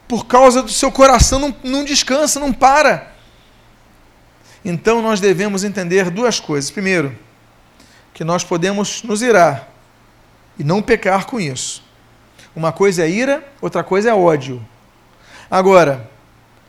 [0.07, 3.11] por causa do seu coração não, não descansa, não para.
[4.63, 6.69] Então nós devemos entender duas coisas.
[6.69, 7.17] Primeiro,
[8.13, 9.67] que nós podemos nos irar
[10.57, 11.83] e não pecar com isso.
[12.55, 14.65] Uma coisa é ira, outra coisa é ódio.
[15.49, 16.09] Agora,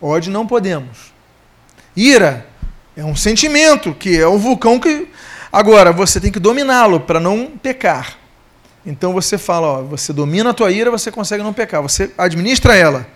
[0.01, 1.13] ódio não podemos.
[1.97, 2.47] Ira
[2.97, 5.09] é um sentimento que é um vulcão que.
[5.53, 8.17] Agora, você tem que dominá-lo para não pecar.
[8.87, 11.83] Então você fala, ó, você domina a tua ira, você consegue não pecar.
[11.83, 13.07] Você administra ela.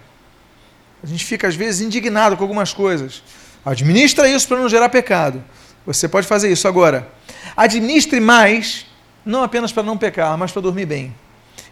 [1.03, 3.23] A gente fica às vezes indignado com algumas coisas.
[3.65, 5.43] Administra isso para não gerar pecado.
[5.87, 7.09] Você pode fazer isso agora.
[7.57, 8.87] Administre mais,
[9.25, 11.15] não apenas para não pecar, mas para dormir bem.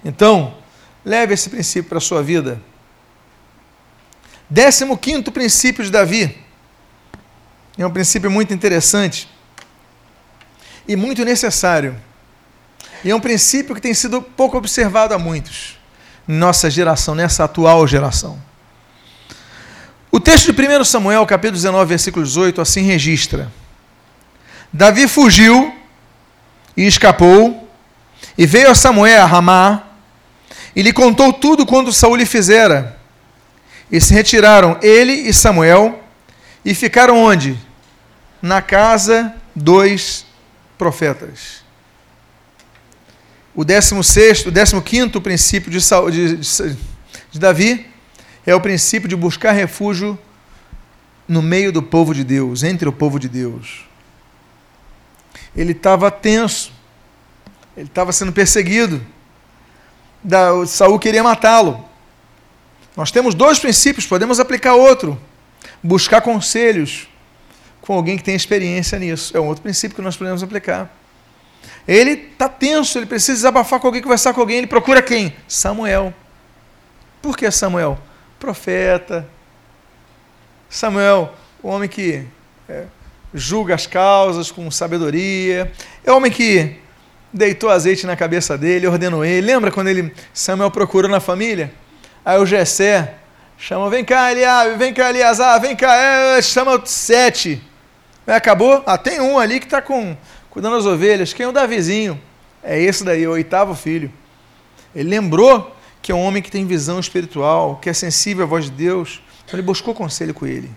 [0.05, 0.55] Então,
[1.05, 2.61] leve esse princípio para a sua vida.
[4.53, 6.39] Décimo quinto princípio de Davi.
[7.79, 9.27] É um princípio muito interessante
[10.87, 11.97] e muito necessário.
[13.03, 15.79] E é um princípio que tem sido pouco observado a muitos,
[16.29, 18.39] nossa geração, nessa atual geração.
[20.11, 23.51] O texto de 1 Samuel, capítulo 19, versículo 18, assim registra:
[24.71, 25.75] Davi fugiu
[26.77, 27.67] e escapou,
[28.37, 29.85] e veio a Samuel a Ramá,
[30.77, 33.01] e lhe contou tudo quanto Saul lhe fizera.
[33.93, 36.03] E se retiraram ele e Samuel,
[36.65, 37.59] e ficaram onde?
[38.41, 40.25] Na casa dos
[40.79, 41.63] profetas.
[43.55, 46.77] O 16, o 15 princípio de, de, de,
[47.33, 47.87] de Davi
[48.47, 50.19] é o princípio de buscar refúgio
[51.29, 53.87] no meio do povo de Deus, entre o povo de Deus.
[55.55, 56.73] Ele estava tenso,
[57.77, 59.05] ele estava sendo perseguido.
[60.25, 61.92] Da, Saul queria matá-lo.
[62.97, 65.21] Nós temos dois princípios, podemos aplicar outro.
[65.83, 67.09] Buscar conselhos
[67.81, 69.37] com alguém que tem experiência nisso.
[69.37, 70.95] É um outro princípio que nós podemos aplicar.
[71.87, 74.59] Ele está tenso, ele precisa desabafar com alguém, conversar com alguém.
[74.59, 75.35] Ele procura quem?
[75.49, 76.15] Samuel.
[77.21, 77.99] Por que Samuel?
[78.43, 79.25] profeta.
[80.69, 82.25] Samuel, o homem que
[82.69, 82.87] é,
[83.33, 85.71] julga as causas com sabedoria.
[86.05, 86.77] É o homem que
[87.33, 89.47] deitou azeite na cabeça dele, ordenou ele.
[89.47, 91.73] Lembra quando ele Samuel procurou na família?
[92.25, 93.15] Aí o Jessé
[93.59, 97.63] chama, vem cá, Eliabe, vem cá, Eliasar, vem cá, é, chama sete.
[98.27, 98.83] Acabou?
[98.87, 101.33] Ah, tem um ali que está cuidando das ovelhas.
[101.33, 102.21] Quem é o Davizinho?
[102.63, 104.13] É esse daí, o oitavo filho.
[104.95, 108.67] Ele lembrou que é um homem que tem visão espiritual, que é sensível à voz
[108.67, 109.21] de Deus.
[109.45, 110.71] Então ele buscou conselho com ele.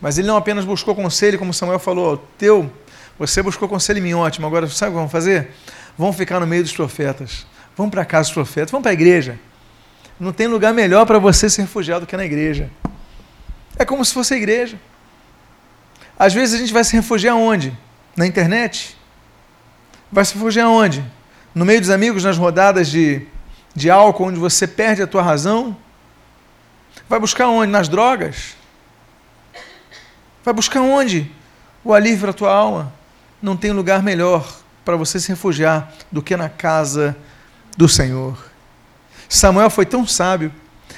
[0.00, 2.70] Mas ele não apenas buscou conselho, como Samuel falou, teu,
[3.18, 4.46] você buscou conselho em mim, ótimo.
[4.46, 5.50] Agora, sabe o que vamos fazer?
[5.96, 7.46] Vamos ficar no meio dos profetas.
[7.76, 9.38] Vamos para casa dos profetas, vamos para a igreja.
[10.18, 12.70] Não tem lugar melhor para você se refugiar do que na igreja.
[13.78, 14.78] É como se fosse a igreja.
[16.18, 17.76] Às vezes a gente vai se refugiar onde?
[18.16, 18.96] Na internet?
[20.10, 21.04] Vai se refugiar onde?
[21.54, 23.26] No meio dos amigos, nas rodadas de
[23.76, 25.76] de álcool onde você perde a tua razão?
[27.06, 27.70] Vai buscar onde?
[27.70, 28.56] Nas drogas?
[30.42, 31.30] Vai buscar onde?
[31.84, 32.92] O alívio para a tua alma.
[33.40, 34.50] Não tem lugar melhor
[34.82, 37.14] para você se refugiar do que na casa
[37.76, 38.50] do Senhor.
[39.28, 40.52] Samuel foi tão sábio,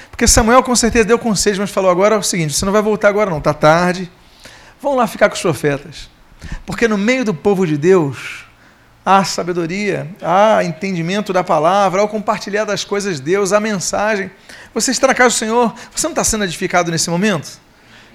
[0.09, 2.81] porque Samuel com certeza deu conselho, mas falou agora é o seguinte: você não vai
[2.81, 4.11] voltar agora não, está tarde.
[4.81, 6.09] Vamos lá ficar com os profetas.
[6.65, 8.45] Porque no meio do povo de Deus,
[9.05, 14.31] há sabedoria, há entendimento da palavra, ao compartilhar das coisas de Deus, a mensagem.
[14.73, 17.59] Você está na casa do Senhor, você não está sendo edificado nesse momento?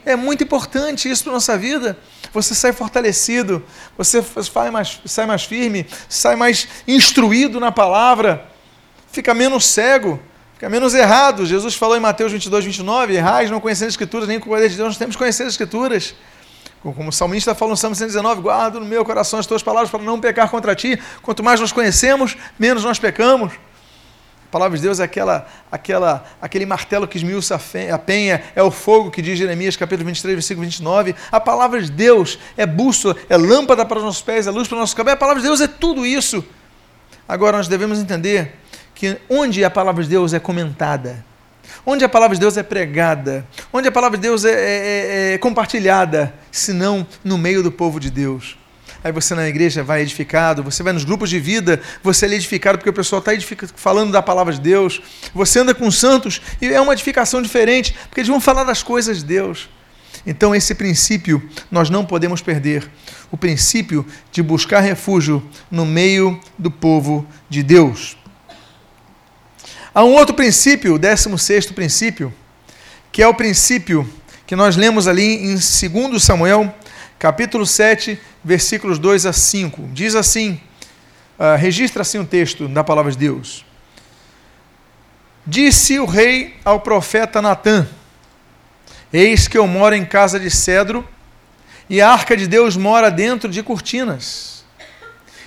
[0.06, 1.98] É muito importante isso para a nossa vida.
[2.32, 3.64] Você sai fortalecido,
[3.96, 8.46] você sai mais, sai mais firme, sai mais instruído na palavra,
[9.14, 10.20] fica menos cego,
[10.54, 11.46] fica menos errado.
[11.46, 14.68] Jesus falou em Mateus 22, 29, errais não conhecendo as escrituras, nem com o poder
[14.68, 16.14] de Deus, nós temos que conhecer as escrituras.
[16.82, 20.02] Como o salmista fala no Salmo 119, guardo no meu coração as tuas palavras para
[20.02, 21.00] não pecar contra ti.
[21.22, 23.54] Quanto mais nós conhecemos, menos nós pecamos.
[23.54, 27.58] A palavra de Deus é aquela, aquela, aquele martelo que esmiuça
[27.90, 31.14] a penha, é o fogo que diz Jeremias capítulo 23, versículo 29.
[31.32, 34.76] A palavra de Deus é bússola, é lâmpada para os nossos pés, é luz para
[34.76, 35.16] os nossos cabelos.
[35.16, 36.44] A palavra de Deus é tudo isso.
[37.26, 38.54] Agora nós devemos entender
[38.94, 41.24] que onde a palavra de Deus é comentada,
[41.86, 43.46] Onde a palavra de Deus é pregada?
[43.72, 46.34] Onde a palavra de Deus é, é, é, é compartilhada?
[46.50, 48.56] Senão no meio do povo de Deus.
[49.02, 52.78] Aí você na igreja vai edificado, você vai nos grupos de vida, você é edificado
[52.78, 55.02] porque o pessoal está falando da palavra de Deus.
[55.34, 59.18] Você anda com santos e é uma edificação diferente, porque eles vão falar das coisas
[59.18, 59.68] de Deus.
[60.26, 62.90] Então, esse princípio nós não podemos perder.
[63.30, 68.16] O princípio de buscar refúgio no meio do povo de Deus.
[69.94, 72.34] Há um outro princípio, o 16 princípio,
[73.12, 74.12] que é o princípio
[74.44, 76.74] que nós lemos ali em 2 Samuel,
[77.16, 79.90] capítulo 7, versículos 2 a 5.
[79.92, 80.60] Diz assim:
[81.38, 83.64] uh, registra assim o texto da palavra de Deus.
[85.46, 87.86] Disse o rei ao profeta Natã:
[89.12, 91.08] Eis que eu moro em casa de cedro,
[91.88, 94.64] e a arca de Deus mora dentro de cortinas.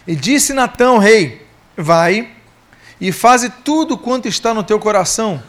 [0.07, 2.36] E disse Natã ao rei: Vai
[2.99, 5.41] e faze tudo quanto está no teu coração,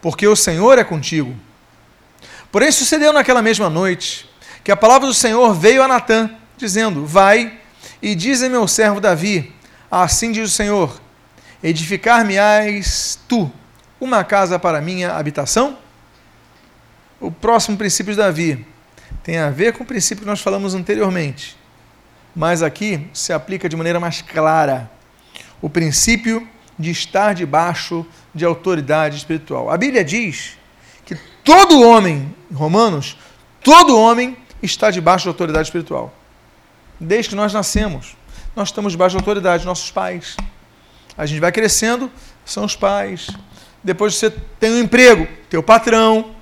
[0.00, 1.34] porque o Senhor é contigo.
[2.50, 4.28] Porém, sucedeu naquela mesma noite
[4.64, 7.58] que a palavra do Senhor veio a Natã, dizendo: Vai
[8.00, 9.52] e diz a meu servo Davi:
[9.90, 11.00] Assim diz o Senhor:
[11.62, 13.50] Edificar-me-ás tu
[14.00, 15.78] uma casa para minha habitação?
[17.20, 18.66] O próximo princípio de Davi
[19.22, 21.56] tem a ver com o princípio que nós falamos anteriormente,
[22.34, 24.90] mas aqui se aplica de maneira mais clara.
[25.60, 26.48] O princípio
[26.82, 29.70] de estar debaixo de autoridade espiritual.
[29.70, 30.58] A Bíblia diz
[31.06, 31.14] que
[31.44, 33.16] todo homem, Romanos,
[33.62, 36.12] todo homem está debaixo de autoridade espiritual.
[36.98, 38.16] Desde que nós nascemos,
[38.54, 40.36] nós estamos debaixo de autoridade, nossos pais.
[41.16, 42.10] A gente vai crescendo,
[42.44, 43.28] são os pais,
[43.82, 46.34] depois você tem um emprego, tem o patrão.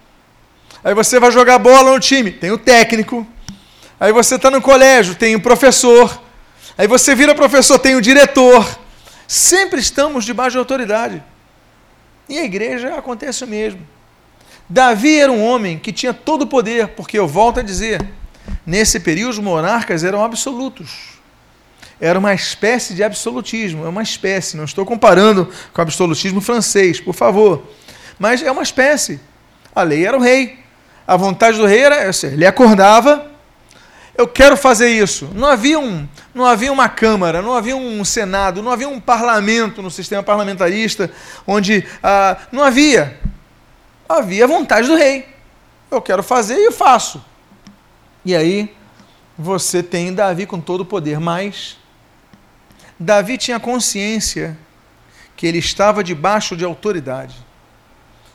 [0.82, 3.26] Aí você vai jogar bola no time, tem o técnico.
[3.98, 6.22] Aí você está no colégio, tem o professor.
[6.78, 8.66] Aí você vira professor, tem o diretor.
[9.30, 11.22] Sempre estamos debaixo de autoridade.
[12.28, 13.80] E a igreja acontece o mesmo.
[14.68, 18.04] Davi era um homem que tinha todo o poder, porque eu volto a dizer,
[18.66, 21.20] nesse período os monarcas eram absolutos
[22.00, 26.98] era uma espécie de absolutismo, é uma espécie, não estou comparando com o absolutismo francês,
[26.98, 27.62] por favor,
[28.18, 29.20] mas é uma espécie.
[29.74, 30.58] A lei era o rei,
[31.06, 33.29] a vontade do rei era, ele acordava,
[34.16, 35.30] eu quero fazer isso.
[35.34, 39.82] Não havia, um, não havia uma Câmara, não havia um Senado, não havia um parlamento
[39.82, 41.10] no sistema parlamentarista,
[41.46, 43.18] onde ah, não havia.
[44.08, 45.28] Havia a vontade do rei.
[45.90, 47.24] Eu quero fazer e eu faço.
[48.24, 48.74] E aí
[49.38, 51.78] você tem Davi com todo o poder, mas
[52.98, 54.58] Davi tinha consciência
[55.34, 57.34] que ele estava debaixo de autoridade.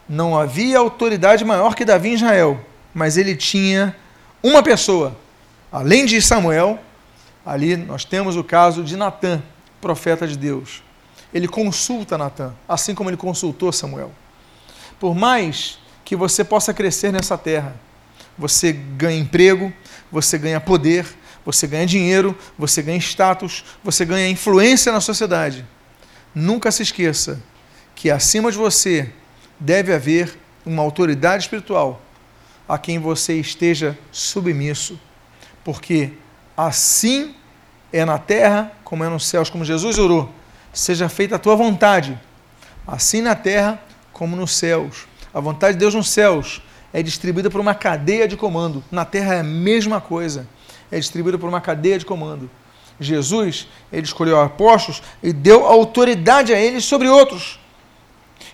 [0.09, 2.59] Não havia autoridade maior que Davi em Israel,
[2.93, 3.95] mas ele tinha
[4.41, 5.15] uma pessoa,
[5.75, 6.79] além de Samuel,
[7.45, 9.43] ali nós temos o caso de Natã,
[9.81, 10.81] profeta de Deus.
[11.33, 14.09] Ele consulta Natã, assim como ele consultou Samuel.
[14.97, 17.75] Por mais que você possa crescer nessa terra,
[18.37, 19.73] você ganha emprego,
[20.09, 21.05] você ganha poder,
[21.45, 25.65] você ganha dinheiro, você ganha status, você ganha influência na sociedade.
[26.33, 27.43] Nunca se esqueça
[27.93, 29.11] que acima de você
[29.59, 32.01] deve haver uma autoridade espiritual
[32.65, 34.97] a quem você esteja submisso,
[35.65, 36.13] porque
[36.55, 37.35] assim
[37.91, 40.31] é na terra como é nos céus, como Jesus orou.
[40.71, 42.17] Seja feita a tua vontade,
[42.87, 43.81] assim na terra
[44.13, 45.07] como nos céus.
[45.33, 46.61] A vontade de Deus nos céus
[46.93, 48.81] é distribuída por uma cadeia de comando.
[48.89, 50.47] Na terra é a mesma coisa
[50.91, 52.49] é distribuída por uma cadeia de comando.
[52.99, 57.59] Jesus, ele escolheu apóstolos e deu autoridade a eles sobre outros.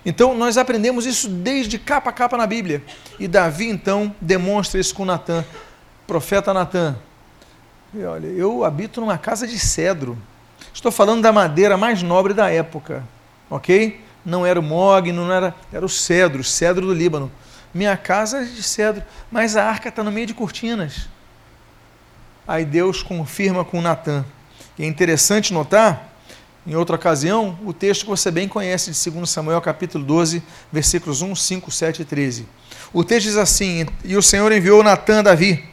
[0.04, 2.82] Então, nós aprendemos isso desde capa a capa na Bíblia.
[3.20, 5.44] E Davi, então, demonstra isso com Natan,
[6.06, 6.96] profeta Natan.
[7.94, 10.16] Olha, eu habito numa casa de cedro.
[10.72, 13.04] Estou falando da madeira mais nobre da época,
[13.50, 14.00] ok?
[14.24, 17.30] Não era o mogno, não era, era o cedro, cedro do Líbano.
[17.74, 21.08] Minha casa é de cedro, mas a arca está no meio de cortinas.
[22.46, 24.24] Aí Deus confirma com Natan.
[24.78, 26.12] E é interessante notar,
[26.66, 31.20] em outra ocasião, o texto que você bem conhece de 2 Samuel, capítulo 12, versículos
[31.20, 32.46] 1, 5, 7 e 13.
[32.92, 35.71] O texto diz assim: E o Senhor enviou Natan a Davi,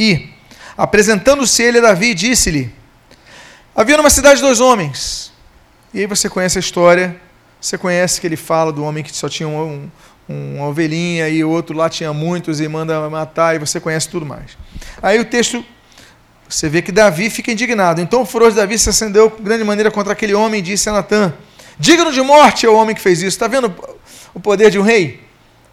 [0.00, 0.30] e,
[0.78, 2.72] apresentando-se ele a Davi, disse-lhe:
[3.76, 5.30] Havia numa cidade dois homens.
[5.92, 7.20] E aí você conhece a história,
[7.60, 9.90] você conhece que ele fala do homem que só tinha um,
[10.26, 14.08] um, uma ovelhinha e o outro lá tinha muitos e manda matar, e você conhece
[14.08, 14.56] tudo mais.
[15.02, 15.62] Aí o texto
[16.48, 18.00] você vê que Davi fica indignado.
[18.00, 20.88] Então o furor de Davi se acendeu de grande maneira contra aquele homem e disse
[20.88, 21.34] a Natã:
[21.78, 23.28] Digno de morte é o homem que fez isso.
[23.28, 23.74] Está vendo
[24.32, 25.20] o poder de um rei?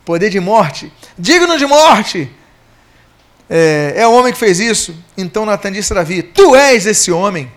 [0.03, 0.91] Poder de morte.
[1.17, 2.30] Digno de morte
[3.49, 4.95] é, é o homem que fez isso.
[5.17, 7.51] Então Natan disse a Davi: Tu és esse homem.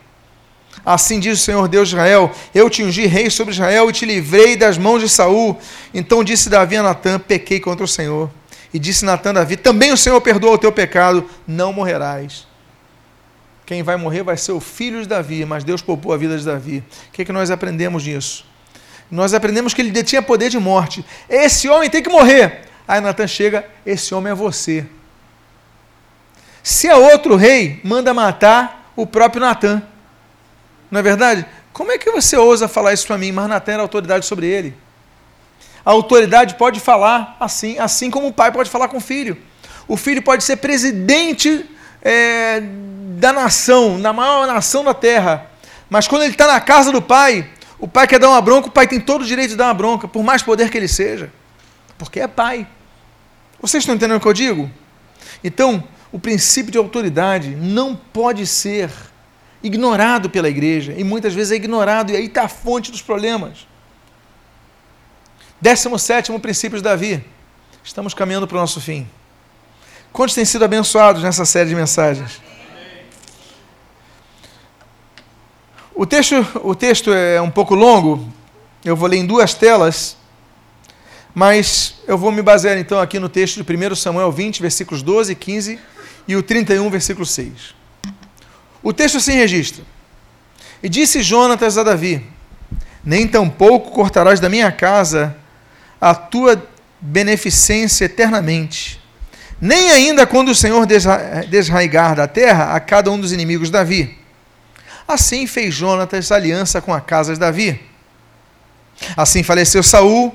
[0.84, 4.04] Assim diz o Senhor Deus de Israel: Eu te ungi rei sobre Israel e te
[4.04, 5.58] livrei das mãos de Saul.
[5.92, 8.30] Então disse Davi a Natã: Pequei contra o Senhor.
[8.72, 12.50] E disse Natã a Davi: Também o Senhor perdoa o teu pecado, não morrerás
[13.70, 16.44] quem vai morrer vai ser o filho de Davi, mas Deus poupou a vida de
[16.44, 16.82] Davi.
[17.08, 18.44] O que, é que nós aprendemos disso?
[19.08, 21.04] Nós aprendemos que ele detinha poder de morte.
[21.28, 22.62] Esse homem tem que morrer.
[22.88, 24.84] Aí Natan chega, esse homem é você.
[26.62, 29.82] Se é outro rei, manda matar o próprio Natan.
[30.90, 31.46] Não é verdade?
[31.72, 33.32] Como é que você ousa falar isso para mim?
[33.32, 34.74] Mas Natan era autoridade sobre ele.
[35.84, 39.36] A autoridade pode falar assim, assim como o pai pode falar com o filho.
[39.88, 41.64] O filho pode ser presidente
[42.02, 42.60] é,
[43.18, 45.46] da nação, da maior nação da terra.
[45.88, 47.48] Mas quando ele está na casa do pai,
[47.78, 49.74] o pai quer dar uma bronca, o pai tem todo o direito de dar uma
[49.74, 51.32] bronca, por mais poder que ele seja.
[51.98, 52.66] Porque é pai.
[53.60, 54.70] Vocês estão entendendo o que eu digo?
[55.42, 55.82] Então,
[56.12, 58.90] o princípio de autoridade não pode ser
[59.62, 63.66] ignorado pela igreja, e muitas vezes é ignorado, e aí está a fonte dos problemas.
[65.60, 67.22] 17 princípio de Davi.
[67.84, 69.06] Estamos caminhando para o nosso fim.
[70.12, 72.40] Quantos têm sido abençoados nessa série de mensagens?
[75.94, 76.34] O texto,
[76.64, 78.26] o texto é um pouco longo,
[78.82, 80.16] eu vou ler em duas telas,
[81.34, 85.32] mas eu vou me basear então aqui no texto de 1 Samuel 20, versículos 12
[85.32, 85.78] e 15
[86.26, 87.74] e o 31, versículo 6.
[88.82, 89.84] O texto assim registra:
[90.82, 92.24] E disse Jonatas a Davi:
[93.04, 95.36] Nem tampouco cortarás da minha casa
[96.00, 96.62] a tua
[97.00, 99.00] beneficência eternamente,
[99.60, 100.86] nem ainda quando o Senhor
[101.48, 104.18] desraigar da terra a cada um dos inimigos de Davi.
[105.06, 107.80] Assim fez Jonatas aliança com a casa de Davi.
[109.16, 110.34] Assim faleceu Saul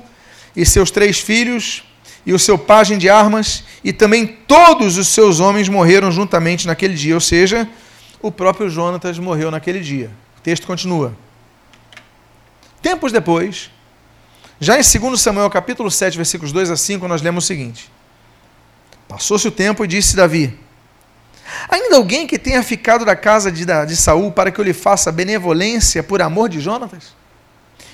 [0.54, 1.82] e seus três filhos
[2.26, 6.94] e o seu pajem de armas e também todos os seus homens morreram juntamente naquele
[6.94, 7.68] dia, ou seja,
[8.20, 10.10] o próprio Jonatas morreu naquele dia.
[10.36, 11.16] O texto continua.
[12.82, 13.70] Tempos depois,
[14.58, 17.90] já em 2 Samuel capítulo 7, versículos 2 a 5, nós lemos o seguinte:
[19.06, 20.58] Passou-se o tempo e disse Davi:
[21.68, 25.12] Ainda alguém que tenha ficado da casa de, de Saul para que eu lhe faça
[25.12, 27.14] benevolência por amor de Jonatas?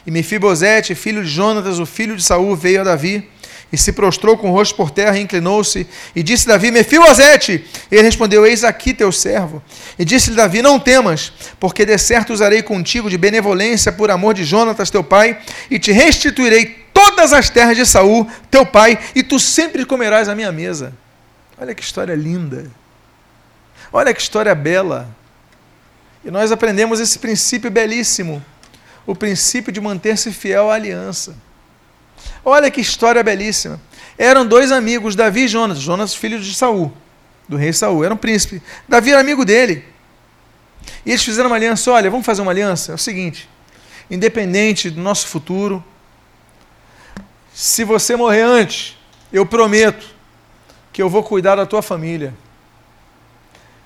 [0.07, 3.29] E Mefibosete, filho de Jonatas, o filho de Saul, veio a Davi
[3.73, 7.65] e se prostrou com o rosto por terra, inclinou-se e disse Davi: Mefibosete!
[7.91, 9.63] Ele respondeu: Eis aqui teu servo.
[9.99, 14.45] E disse-lhe Davi: Não temas, porque de certo usarei contigo de benevolência por amor de
[14.45, 19.39] Jonatas teu pai, e te restituirei todas as terras de Saul teu pai, e tu
[19.39, 20.93] sempre comerás a minha mesa.
[21.59, 22.71] Olha que história linda.
[23.91, 25.09] Olha que história bela.
[26.25, 28.45] E nós aprendemos esse princípio belíssimo,
[29.07, 31.35] o princípio de manter-se fiel à aliança.
[32.45, 33.81] Olha que história belíssima.
[34.19, 35.79] Eram dois amigos, Davi e Jonas.
[35.79, 36.93] Jonas, filho de Saul,
[37.49, 38.63] do rei Saul, era um príncipe.
[38.89, 39.85] Davi era amigo dele.
[41.07, 41.91] E eles fizeram uma aliança.
[41.91, 42.93] Olha, vamos fazer uma aliança?
[42.93, 43.49] É o seguinte:
[44.11, 45.83] independente do nosso futuro,
[47.55, 48.97] se você morrer antes,
[49.33, 50.07] eu prometo
[50.93, 52.35] que eu vou cuidar da tua família.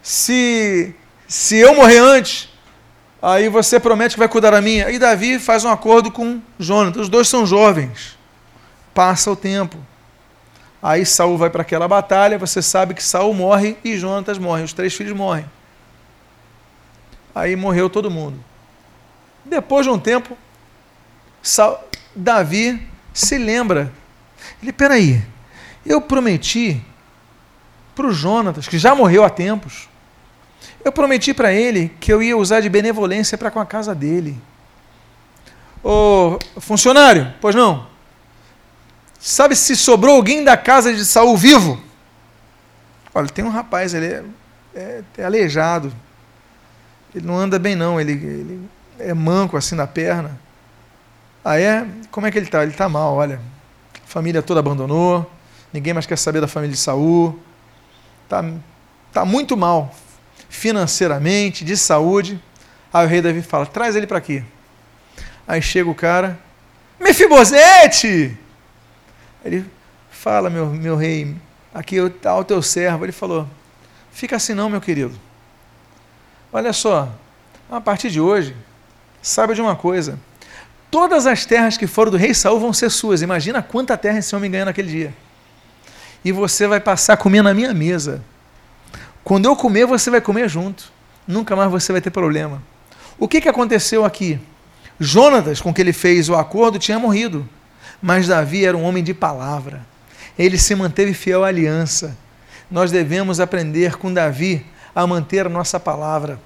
[0.03, 0.95] Se,
[1.27, 2.49] se eu morrer antes,
[3.21, 4.91] aí você promete que vai cuidar da minha.
[4.91, 6.97] E Davi faz um acordo com Jonas.
[6.97, 8.16] Os dois são jovens.
[8.97, 9.77] Passa o tempo.
[10.83, 14.73] Aí Saul vai para aquela batalha, você sabe que Saul morre e Jonatas morre, os
[14.73, 15.45] três filhos morrem.
[17.35, 18.43] Aí morreu todo mundo.
[19.45, 20.35] Depois de um tempo,
[21.43, 21.77] Saul,
[22.15, 23.93] Davi se lembra.
[24.63, 25.23] Ele, peraí,
[25.85, 26.83] eu prometi
[27.95, 29.91] para o Jonatas, que já morreu há tempos,
[30.83, 34.41] eu prometi para ele que eu ia usar de benevolência para com a casa dele.
[35.85, 37.95] Ô funcionário, pois não?
[39.27, 41.83] Sabe se sobrou alguém da casa de Saul vivo?
[43.13, 44.23] Olha, tem um rapaz, ele é,
[44.73, 45.93] é, é aleijado.
[47.13, 48.69] Ele não anda bem não, ele, ele
[49.01, 50.39] é manco assim na perna.
[51.45, 51.85] Ah é?
[52.09, 52.63] Como é que ele está?
[52.63, 53.41] Ele está mal, olha.
[53.97, 55.29] A família toda abandonou,
[55.73, 57.37] ninguém mais quer saber da família de Saul.
[58.23, 58.45] Está
[59.13, 59.93] tá muito mal,
[60.49, 62.41] financeiramente, de saúde.
[62.93, 64.45] Aí o rei Davi fala: traz ele para aqui.
[65.49, 66.39] Aí chega o cara,
[67.01, 68.46] Mefibosete!
[69.47, 69.65] Ele
[70.11, 71.37] fala, meu, meu rei,
[71.73, 73.05] aqui está o teu servo.
[73.05, 73.49] Ele falou,
[74.11, 75.15] fica assim não, meu querido.
[76.53, 77.09] Olha só,
[77.71, 78.57] a partir de hoje,
[79.23, 80.19] saiba de uma coisa.
[80.91, 83.23] Todas as terras que foram do rei Saul vão ser suas.
[83.23, 85.15] Imagina quanta terra esse homem ganhou naquele dia.
[86.25, 88.23] E você vai passar a comer na minha mesa.
[89.23, 90.91] Quando eu comer, você vai comer junto.
[91.27, 92.63] Nunca mais você vai ter problema.
[93.19, 94.39] O que, que aconteceu aqui?
[94.99, 97.47] Jonatas, com que ele fez o acordo, tinha morrido.
[98.01, 99.85] Mas Davi era um homem de palavra.
[100.39, 102.17] Ele se manteve fiel à aliança.
[102.71, 106.41] Nós devemos aprender com Davi a manter a nossa palavra.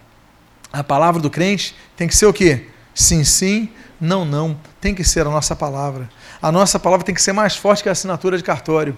[0.72, 2.66] A palavra do crente tem que ser o quê?
[2.94, 3.68] Sim, sim,
[4.00, 4.58] não, não.
[4.80, 6.08] Tem que ser a nossa palavra.
[6.40, 8.96] A nossa palavra tem que ser mais forte que a assinatura de cartório.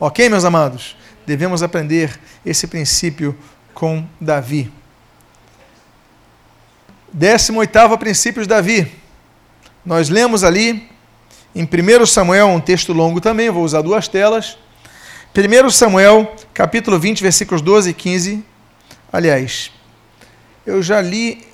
[0.00, 0.96] Ok, meus amados?
[1.26, 3.36] Devemos aprender esse princípio
[3.74, 4.72] com Davi.
[7.12, 8.90] 18 princípio de Davi.
[9.84, 10.90] Nós lemos ali
[11.54, 14.56] em 1 Samuel, um texto longo também, vou usar duas telas.
[15.36, 18.44] 1 Samuel, capítulo 20, versículos 12 e 15.
[19.12, 19.70] Aliás,
[20.66, 21.46] eu já li.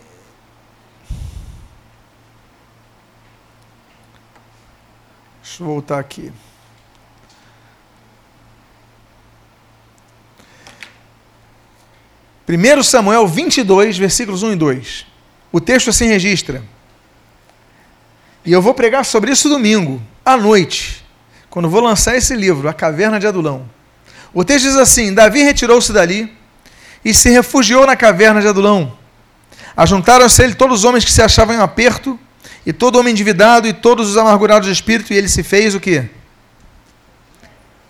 [5.42, 6.32] Deixa eu voltar aqui.
[12.46, 15.06] Primeiro Samuel 22, versículos 1 e 2.
[15.52, 16.62] O texto assim registra.
[18.48, 21.06] E eu vou pregar sobre isso domingo, à noite
[21.50, 23.68] quando vou lançar esse livro, A Caverna de Adulão.
[24.32, 26.34] O texto diz assim: Davi retirou-se dali
[27.04, 28.96] e se refugiou na caverna de Adulão.
[29.76, 32.18] Ajuntaram-se a ele todos os homens que se achavam em aperto,
[32.64, 35.80] e todo homem endividado, e todos os amargurados de espírito, e ele se fez o
[35.80, 36.08] quê?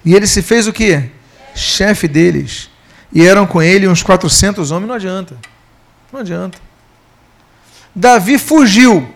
[0.05, 1.11] E ele se fez o quê?
[1.55, 2.69] Chefe deles.
[3.13, 4.89] E eram com ele uns 400 homens.
[4.89, 5.37] Não adianta.
[6.13, 6.59] Não adianta.
[7.95, 9.15] Davi fugiu.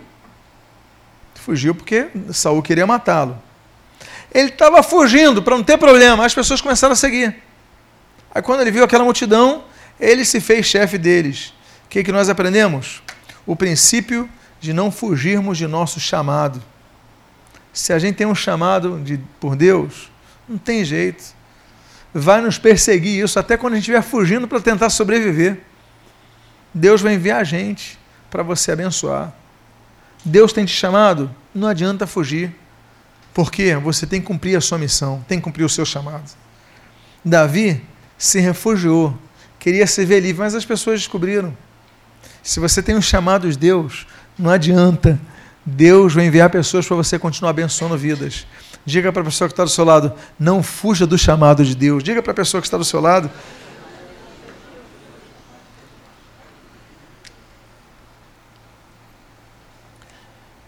[1.44, 3.36] Fugiu porque Saul queria matá-lo.
[4.32, 6.24] Ele estava fugindo para não ter problema.
[6.24, 7.34] As pessoas começaram a seguir.
[8.32, 9.64] Aí quando ele viu aquela multidão,
[9.98, 11.52] ele se fez chefe deles.
[11.84, 13.02] O que, que nós aprendemos?
[13.44, 14.30] O princípio
[14.60, 16.62] de não fugirmos de nosso chamado.
[17.72, 20.12] Se a gente tem um chamado de, por Deus,
[20.48, 21.24] não tem jeito.
[22.14, 25.58] Vai nos perseguir isso até quando a gente estiver fugindo para tentar sobreviver.
[26.72, 27.98] Deus vai enviar a gente
[28.30, 29.41] para você abençoar.
[30.24, 32.54] Deus tem te chamado, não adianta fugir.
[33.34, 36.30] Porque você tem que cumprir a sua missão, tem que cumprir o seu chamado.
[37.24, 37.82] Davi
[38.18, 39.16] se refugiou,
[39.58, 41.56] queria se ver livre, mas as pessoas descobriram.
[42.42, 44.06] Se você tem um chamado de Deus,
[44.38, 45.18] não adianta.
[45.64, 48.46] Deus vai enviar pessoas para você continuar abençoando vidas.
[48.84, 52.02] Diga para a pessoa que está do seu lado, não fuja do chamado de Deus.
[52.02, 53.30] Diga para a pessoa que está do seu lado.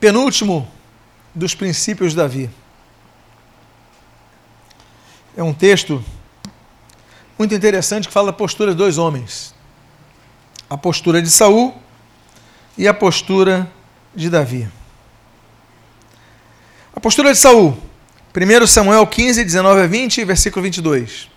[0.04, 0.70] Penúltimo
[1.34, 2.50] dos princípios de Davi.
[5.34, 6.04] É um texto
[7.38, 9.54] muito interessante que fala da postura de dois homens.
[10.68, 11.74] A postura de Saul
[12.76, 13.72] e a postura
[14.14, 14.68] de Davi.
[16.94, 17.74] A postura de Saul.
[18.36, 21.30] 1 Samuel 15, 19 a 20, versículo 22.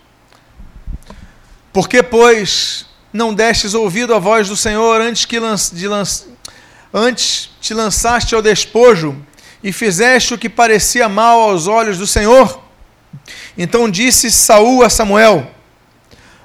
[1.72, 5.40] Porque, pois, não destes ouvido à voz do Senhor antes que
[5.72, 5.88] de
[6.98, 9.16] antes te lançaste ao despojo
[9.64, 12.60] e fizeste o que parecia mal aos olhos do Senhor?
[13.58, 15.48] Então disse Saul a Samuel: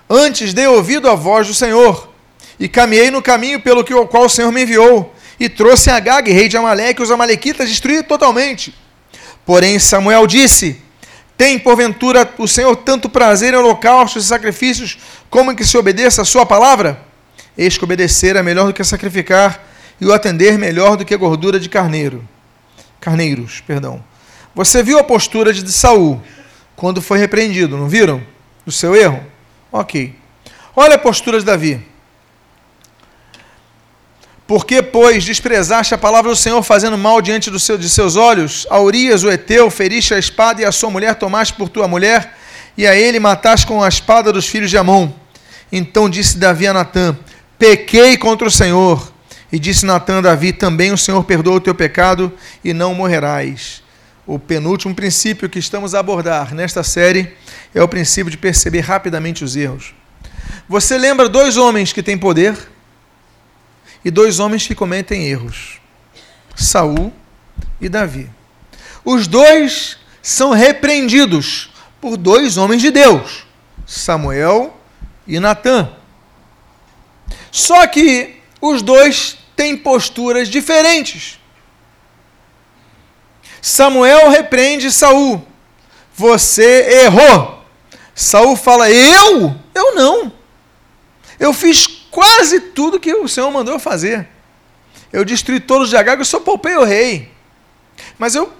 [0.08, 2.12] Antes dei ouvido à voz do Senhor,
[2.60, 6.48] e caminhei no caminho pelo que, qual o Senhor me enviou, e trouxe Agag, rei
[6.48, 8.74] de Amaleque, os amalequitas destruí totalmente.
[9.46, 10.80] Porém Samuel disse:
[11.36, 14.98] Tem porventura o Senhor tanto prazer em holocaustos e sacrifícios,
[15.30, 17.00] como em que se obedeça a sua palavra?
[17.56, 19.71] Eis que obedecer é melhor do que sacrificar,
[20.02, 22.28] e o atender melhor do que gordura de carneiro
[23.02, 24.02] carneiros, perdão.
[24.54, 26.22] Você viu a postura de Saul
[26.76, 28.22] quando foi repreendido, não viram?
[28.64, 29.24] Do seu erro?
[29.72, 30.14] Ok.
[30.74, 31.84] Olha a postura de Davi.
[34.46, 38.66] Porque, pois, desprezaste a palavra do Senhor, fazendo mal diante do seu, de seus olhos,
[38.70, 42.36] a Urias, o Eteu, feriste a espada e a sua mulher tomaste por tua mulher,
[42.76, 45.10] e a ele mataste com a espada dos filhos de Amon.
[45.70, 47.16] Então disse Davi a Natã:
[47.58, 49.11] Pequei contra o Senhor
[49.52, 52.32] e disse Natan a Davi: Também o Senhor perdoa o teu pecado
[52.64, 53.82] e não morrerás.
[54.26, 57.36] O penúltimo princípio que estamos a abordar nesta série
[57.74, 59.94] é o princípio de perceber rapidamente os erros.
[60.68, 62.56] Você lembra dois homens que têm poder
[64.02, 65.80] e dois homens que cometem erros:
[66.56, 67.12] Saul
[67.78, 68.30] e Davi.
[69.04, 73.44] Os dois são repreendidos por dois homens de Deus,
[73.86, 74.74] Samuel
[75.26, 75.90] e Natã.
[77.50, 81.38] Só que os dois têm posturas diferentes.
[83.60, 85.46] Samuel repreende Saul.
[86.14, 87.64] Você errou.
[88.14, 89.54] Saul fala: Eu?
[89.74, 90.32] Eu não.
[91.38, 94.28] Eu fiz quase tudo que o Senhor mandou eu fazer.
[95.12, 97.30] Eu destruí todos os de Agag, eu só poupei o rei.
[98.18, 98.52] Mas eu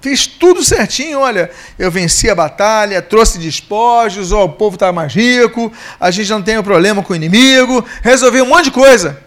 [0.00, 5.12] fiz tudo certinho, olha, eu venci a batalha, trouxe despojos, ó, o povo está mais
[5.12, 9.25] rico, a gente não tem problema com o inimigo, resolvi um monte de coisa.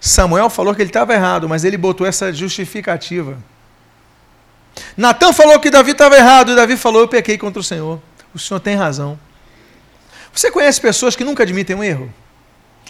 [0.00, 3.38] Samuel falou que ele estava errado, mas ele botou essa justificativa.
[4.96, 8.00] Natan falou que Davi estava errado, e Davi falou: Eu pequei contra o Senhor.
[8.34, 9.18] O Senhor tem razão.
[10.32, 12.12] Você conhece pessoas que nunca admitem um erro?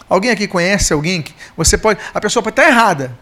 [0.09, 1.99] Alguém aqui conhece alguém que você pode.
[2.13, 3.17] A pessoa pode estar errada.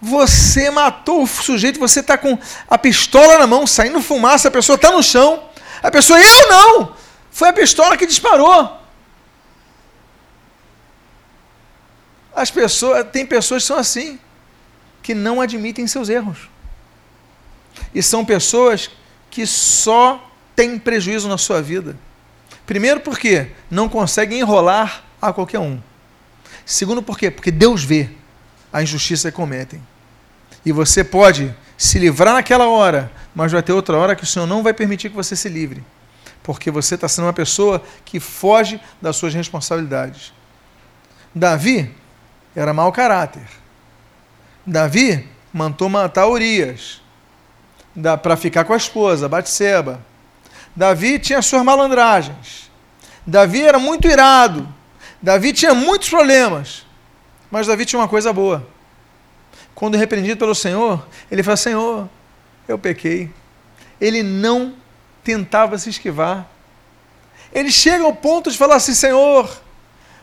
[0.00, 2.38] Você matou o sujeito, você está com
[2.70, 5.42] a pistola na mão, saindo fumaça, a pessoa está no chão.
[5.82, 6.94] A pessoa, eu não!
[7.30, 8.77] Foi a pistola que disparou.
[12.38, 14.16] As pessoas, tem pessoas que são assim,
[15.02, 16.48] que não admitem seus erros.
[17.92, 18.90] E são pessoas
[19.28, 21.96] que só tem prejuízo na sua vida.
[22.64, 25.80] Primeiro, porque não consegue enrolar a qualquer um.
[26.64, 27.28] Segundo, por quê?
[27.28, 28.08] Porque Deus vê
[28.72, 29.82] a injustiça que cometem.
[30.64, 34.46] E você pode se livrar naquela hora, mas vai ter outra hora que o Senhor
[34.46, 35.82] não vai permitir que você se livre.
[36.44, 40.32] Porque você está sendo uma pessoa que foge das suas responsabilidades.
[41.34, 41.92] Davi
[42.54, 43.46] era mau caráter.
[44.66, 47.00] Davi mandou matar Urias
[48.22, 50.00] para ficar com a esposa, Batseba.
[50.74, 52.70] Davi tinha suas malandragens.
[53.26, 54.68] Davi era muito irado.
[55.20, 56.86] Davi tinha muitos problemas.
[57.50, 58.66] Mas Davi tinha uma coisa boa.
[59.74, 62.08] Quando repreendido pelo Senhor, ele fala: Senhor,
[62.66, 63.30] eu pequei.
[64.00, 64.74] Ele não
[65.24, 66.46] tentava se esquivar.
[67.52, 69.50] Ele chega ao ponto de falar assim: Senhor,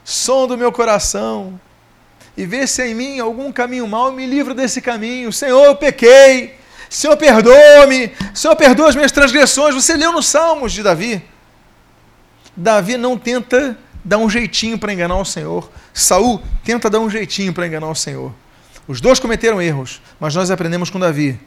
[0.03, 1.59] som do meu coração,
[2.37, 5.31] e vê se em mim algum caminho mau, me livra desse caminho.
[5.31, 6.55] Senhor, eu pequei.
[6.89, 8.11] Senhor, perdoa-me.
[8.33, 9.73] Senhor, perdoa as minhas transgressões.
[9.73, 11.23] Você leu nos Salmos de Davi.
[12.55, 15.69] Davi não tenta dar um jeitinho para enganar o Senhor.
[15.93, 18.33] Saul tenta dar um jeitinho para enganar o Senhor.
[18.87, 21.39] Os dois cometeram erros, mas nós aprendemos com Davi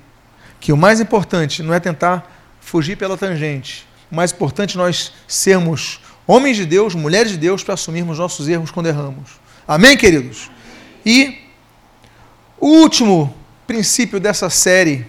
[0.61, 2.29] que o mais importante não é tentar
[2.61, 3.87] fugir pela tangente.
[4.11, 8.49] O mais importante é nós sermos homens de Deus, mulheres de Deus, para assumirmos nossos
[8.49, 9.31] erros quando erramos.
[9.67, 10.51] Amém, queridos?
[11.11, 11.39] E
[12.61, 13.35] o último
[13.67, 15.07] princípio dessa série,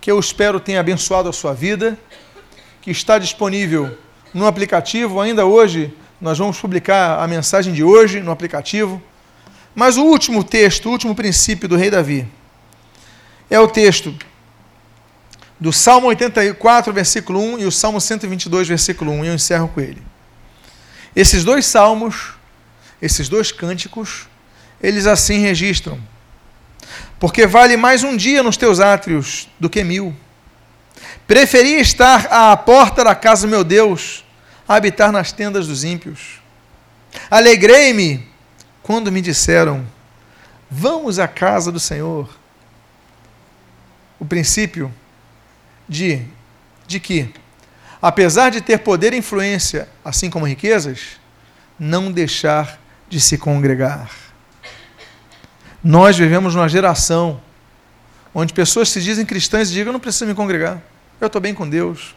[0.00, 1.96] que eu espero tenha abençoado a sua vida,
[2.82, 3.96] que está disponível
[4.34, 5.20] no aplicativo.
[5.20, 9.00] Ainda hoje, nós vamos publicar a mensagem de hoje no aplicativo.
[9.76, 12.26] Mas o último texto, o último princípio do rei Davi,
[13.48, 14.12] é o texto
[15.60, 19.80] do Salmo 84, versículo 1 e o Salmo 122, versículo 1, e eu encerro com
[19.80, 20.02] ele.
[21.14, 22.32] Esses dois salmos,
[23.00, 24.28] esses dois cânticos,
[24.82, 25.98] eles assim registram:
[27.18, 30.14] Porque vale mais um dia nos teus átrios do que mil.
[31.26, 34.24] Preferi estar à porta da casa do meu Deus,
[34.66, 36.40] a habitar nas tendas dos ímpios.
[37.30, 38.26] Alegrei-me
[38.82, 39.86] quando me disseram:
[40.70, 42.28] Vamos à casa do Senhor.
[44.18, 44.92] O princípio
[45.88, 46.22] de,
[46.86, 47.32] de que,
[48.00, 51.20] apesar de ter poder e influência, assim como riquezas,
[51.78, 52.78] não deixar
[53.08, 54.29] de se congregar.
[55.82, 57.40] Nós vivemos numa geração
[58.34, 60.80] onde pessoas se dizem cristãs e dizem: Eu não preciso me congregar,
[61.20, 62.14] eu estou bem com Deus.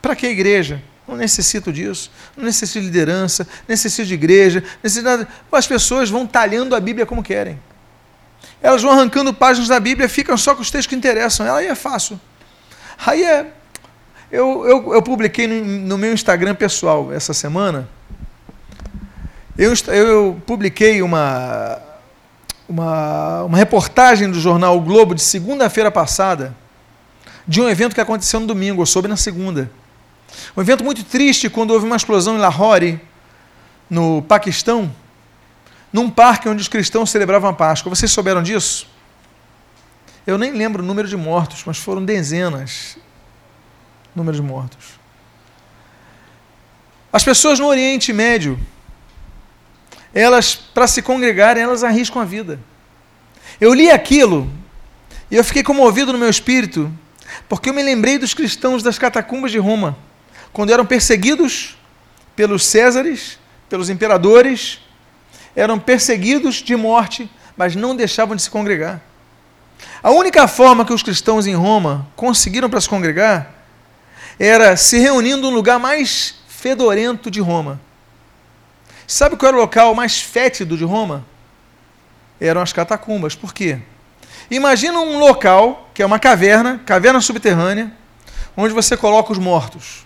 [0.00, 0.82] Para que igreja?
[1.06, 5.28] Não necessito disso, não necessito de liderança, necessito de igreja, necessito nada.
[5.50, 7.58] As pessoas vão talhando a Bíblia como querem.
[8.62, 11.52] Elas vão arrancando páginas da Bíblia, ficam só com os textos que interessam.
[11.54, 12.20] Aí é fácil.
[13.04, 13.52] Aí é.
[14.30, 17.88] Eu, eu, eu publiquei no, no, meu Instagram pessoal essa semana.
[19.58, 21.78] Eu, eu publiquei uma,
[22.72, 26.56] uma, uma reportagem do jornal o Globo de segunda-feira passada
[27.46, 29.70] de um evento que aconteceu no domingo, eu soube na segunda.
[30.56, 32.98] Um evento muito triste quando houve uma explosão em Lahore,
[33.90, 34.90] no Paquistão,
[35.92, 37.94] num parque onde os cristãos celebravam a Páscoa.
[37.94, 38.86] Vocês souberam disso?
[40.26, 42.96] Eu nem lembro o número de mortos, mas foram dezenas
[44.14, 44.98] número de mortos.
[47.12, 48.58] As pessoas no Oriente Médio,
[50.14, 52.58] elas, para se congregarem, elas arriscam a vida.
[53.60, 54.50] Eu li aquilo
[55.30, 56.92] e eu fiquei comovido no meu espírito,
[57.48, 59.96] porque eu me lembrei dos cristãos das catacumbas de Roma
[60.52, 61.76] quando eram perseguidos
[62.36, 63.38] pelos Césares,
[63.68, 64.80] pelos imperadores,
[65.56, 69.00] eram perseguidos de morte, mas não deixavam de se congregar.
[70.02, 73.54] A única forma que os cristãos em Roma conseguiram para se congregar
[74.38, 77.80] era se reunindo no lugar mais fedorento de Roma.
[79.06, 81.24] Sabe qual era o local mais fétido de Roma?
[82.40, 83.34] Eram as catacumbas.
[83.34, 83.78] Por quê?
[84.50, 87.92] Imagina um local, que é uma caverna, caverna subterrânea,
[88.56, 90.04] onde você coloca os mortos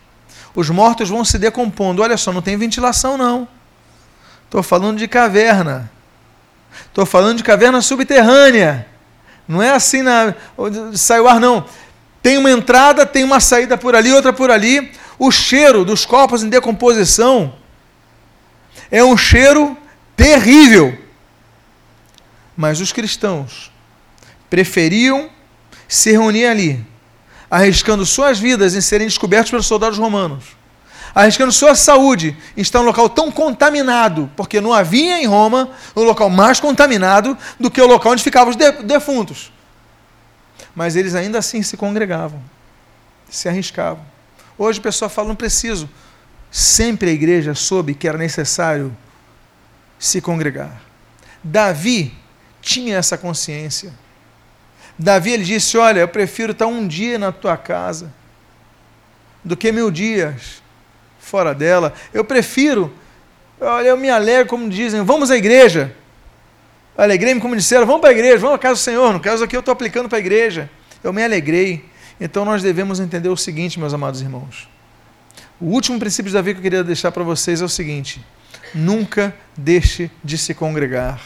[0.57, 2.03] os mortos vão se decompondo.
[2.03, 3.47] Olha só, não tem ventilação, não.
[4.47, 5.91] Estou falando de caverna.
[6.87, 8.87] Estou falando de caverna subterrânea.
[9.47, 10.35] Não é assim na
[10.95, 11.67] sai o ar, não.
[12.23, 14.93] Tem uma entrada, tem uma saída por ali, outra por ali.
[15.19, 17.55] O cheiro dos corpos em decomposição
[18.91, 19.77] é um cheiro
[20.17, 20.99] terrível.
[22.57, 23.71] Mas os cristãos
[24.49, 25.29] preferiam
[25.89, 26.87] se reunir ali
[27.51, 30.45] arriscando suas vidas em serem descobertos pelos soldados romanos,
[31.15, 35.71] arriscando sua saúde em estar em um local tão contaminado, porque não havia em Roma
[35.95, 39.53] um local mais contaminado do que o local onde ficavam os defuntos.
[40.75, 42.43] Mas eles ainda assim se congregavam,
[43.31, 44.05] se arriscavam.
[44.59, 45.89] Hoje o pessoal fala, não preciso.
[46.51, 48.97] Sempre a igreja soube que era necessário
[49.99, 50.81] se congregar.
[51.43, 52.13] Davi
[52.61, 53.93] tinha essa consciência.
[54.99, 58.13] Davi ele disse: Olha, eu prefiro estar um dia na tua casa
[59.45, 60.63] do que mil dias
[61.19, 61.93] fora dela.
[62.13, 62.93] Eu prefiro,
[63.61, 65.95] olha, eu me alegro, como dizem, vamos à igreja.
[66.97, 69.13] Alegrei-me, como disseram, vamos para a igreja, vamos à casa do Senhor.
[69.13, 70.71] No caso aqui, eu estou aplicando para a igreja.
[71.05, 71.85] Eu me alegrei.
[72.21, 74.69] Então nós devemos entender o seguinte, meus amados irmãos.
[75.61, 78.25] O último princípio de Davi que eu queria deixar para vocês é o seguinte:
[78.75, 81.21] nunca deixe de se congregar.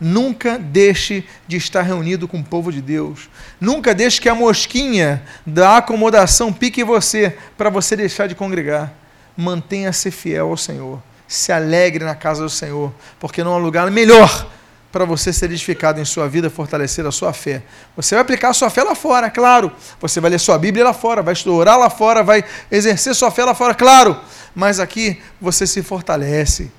[0.00, 3.30] Nunca deixe de estar reunido com o povo de Deus.
[3.60, 8.92] Nunca deixe que a mosquinha da acomodação pique você para você deixar de congregar.
[9.36, 11.00] Mantenha-se fiel ao Senhor.
[11.28, 14.50] Se alegre na casa do Senhor, porque não há lugar melhor
[14.92, 17.62] para você ser edificado em sua vida, fortalecer a sua fé.
[17.96, 19.72] Você vai aplicar a sua fé lá fora, claro.
[19.98, 23.42] Você vai ler sua Bíblia lá fora, vai orar lá fora, vai exercer sua fé
[23.42, 24.20] lá fora, claro.
[24.54, 26.70] Mas aqui você se fortalece.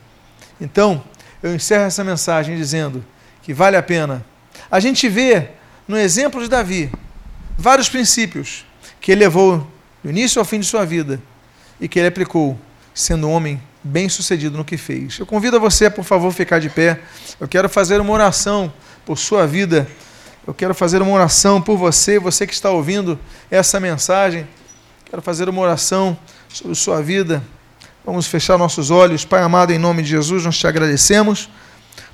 [0.61, 1.03] Então,
[1.41, 3.03] eu encerro essa mensagem dizendo:
[3.41, 4.24] que vale a pena.
[4.70, 5.49] A gente vê
[5.88, 6.91] no exemplo de Davi
[7.57, 8.66] vários princípios
[9.01, 9.68] que ele levou
[10.03, 11.22] do início ao fim de sua vida
[11.82, 12.57] e que ele aplicou,
[12.93, 15.19] sendo homem bem sucedido no que fez.
[15.19, 16.99] Eu convido a você, por favor, ficar de pé.
[17.39, 18.71] Eu quero fazer uma oração
[19.05, 19.88] por sua vida.
[20.45, 23.19] Eu quero fazer uma oração por você, você que está ouvindo
[23.51, 24.47] essa mensagem.
[25.05, 26.17] Quero fazer uma oração
[26.47, 27.43] sobre sua vida.
[28.05, 29.25] Vamos fechar nossos olhos.
[29.25, 31.49] Pai amado, em nome de Jesus, nós te agradecemos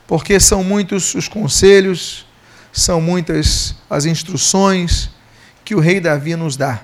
[0.10, 2.26] porque são muitos os conselhos,
[2.74, 5.12] são muitas as instruções
[5.64, 6.82] que o rei Davi nos dá.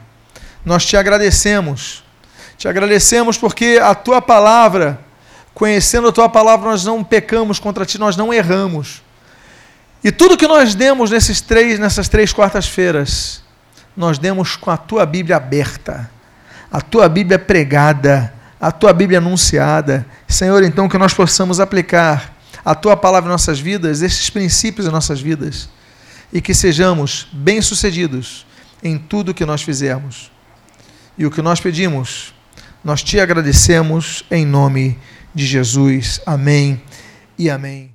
[0.63, 2.03] Nós te agradecemos,
[2.57, 4.99] te agradecemos porque a tua palavra,
[5.53, 9.01] conhecendo a tua palavra, nós não pecamos contra ti, nós não erramos.
[10.03, 13.41] E tudo que nós demos nesses três, nessas três quartas-feiras,
[13.97, 16.11] nós demos com a tua Bíblia aberta,
[16.71, 18.31] a tua Bíblia pregada,
[18.61, 20.05] a tua Bíblia anunciada.
[20.27, 24.91] Senhor, então que nós possamos aplicar a tua palavra em nossas vidas, esses princípios em
[24.91, 25.69] nossas vidas,
[26.31, 28.45] e que sejamos bem-sucedidos
[28.83, 30.31] em tudo que nós fizermos.
[31.17, 32.34] E o que nós pedimos,
[32.85, 34.95] nós te agradecemos em nome
[35.33, 36.21] de Jesus.
[36.23, 36.79] Amém
[37.35, 37.94] e amém.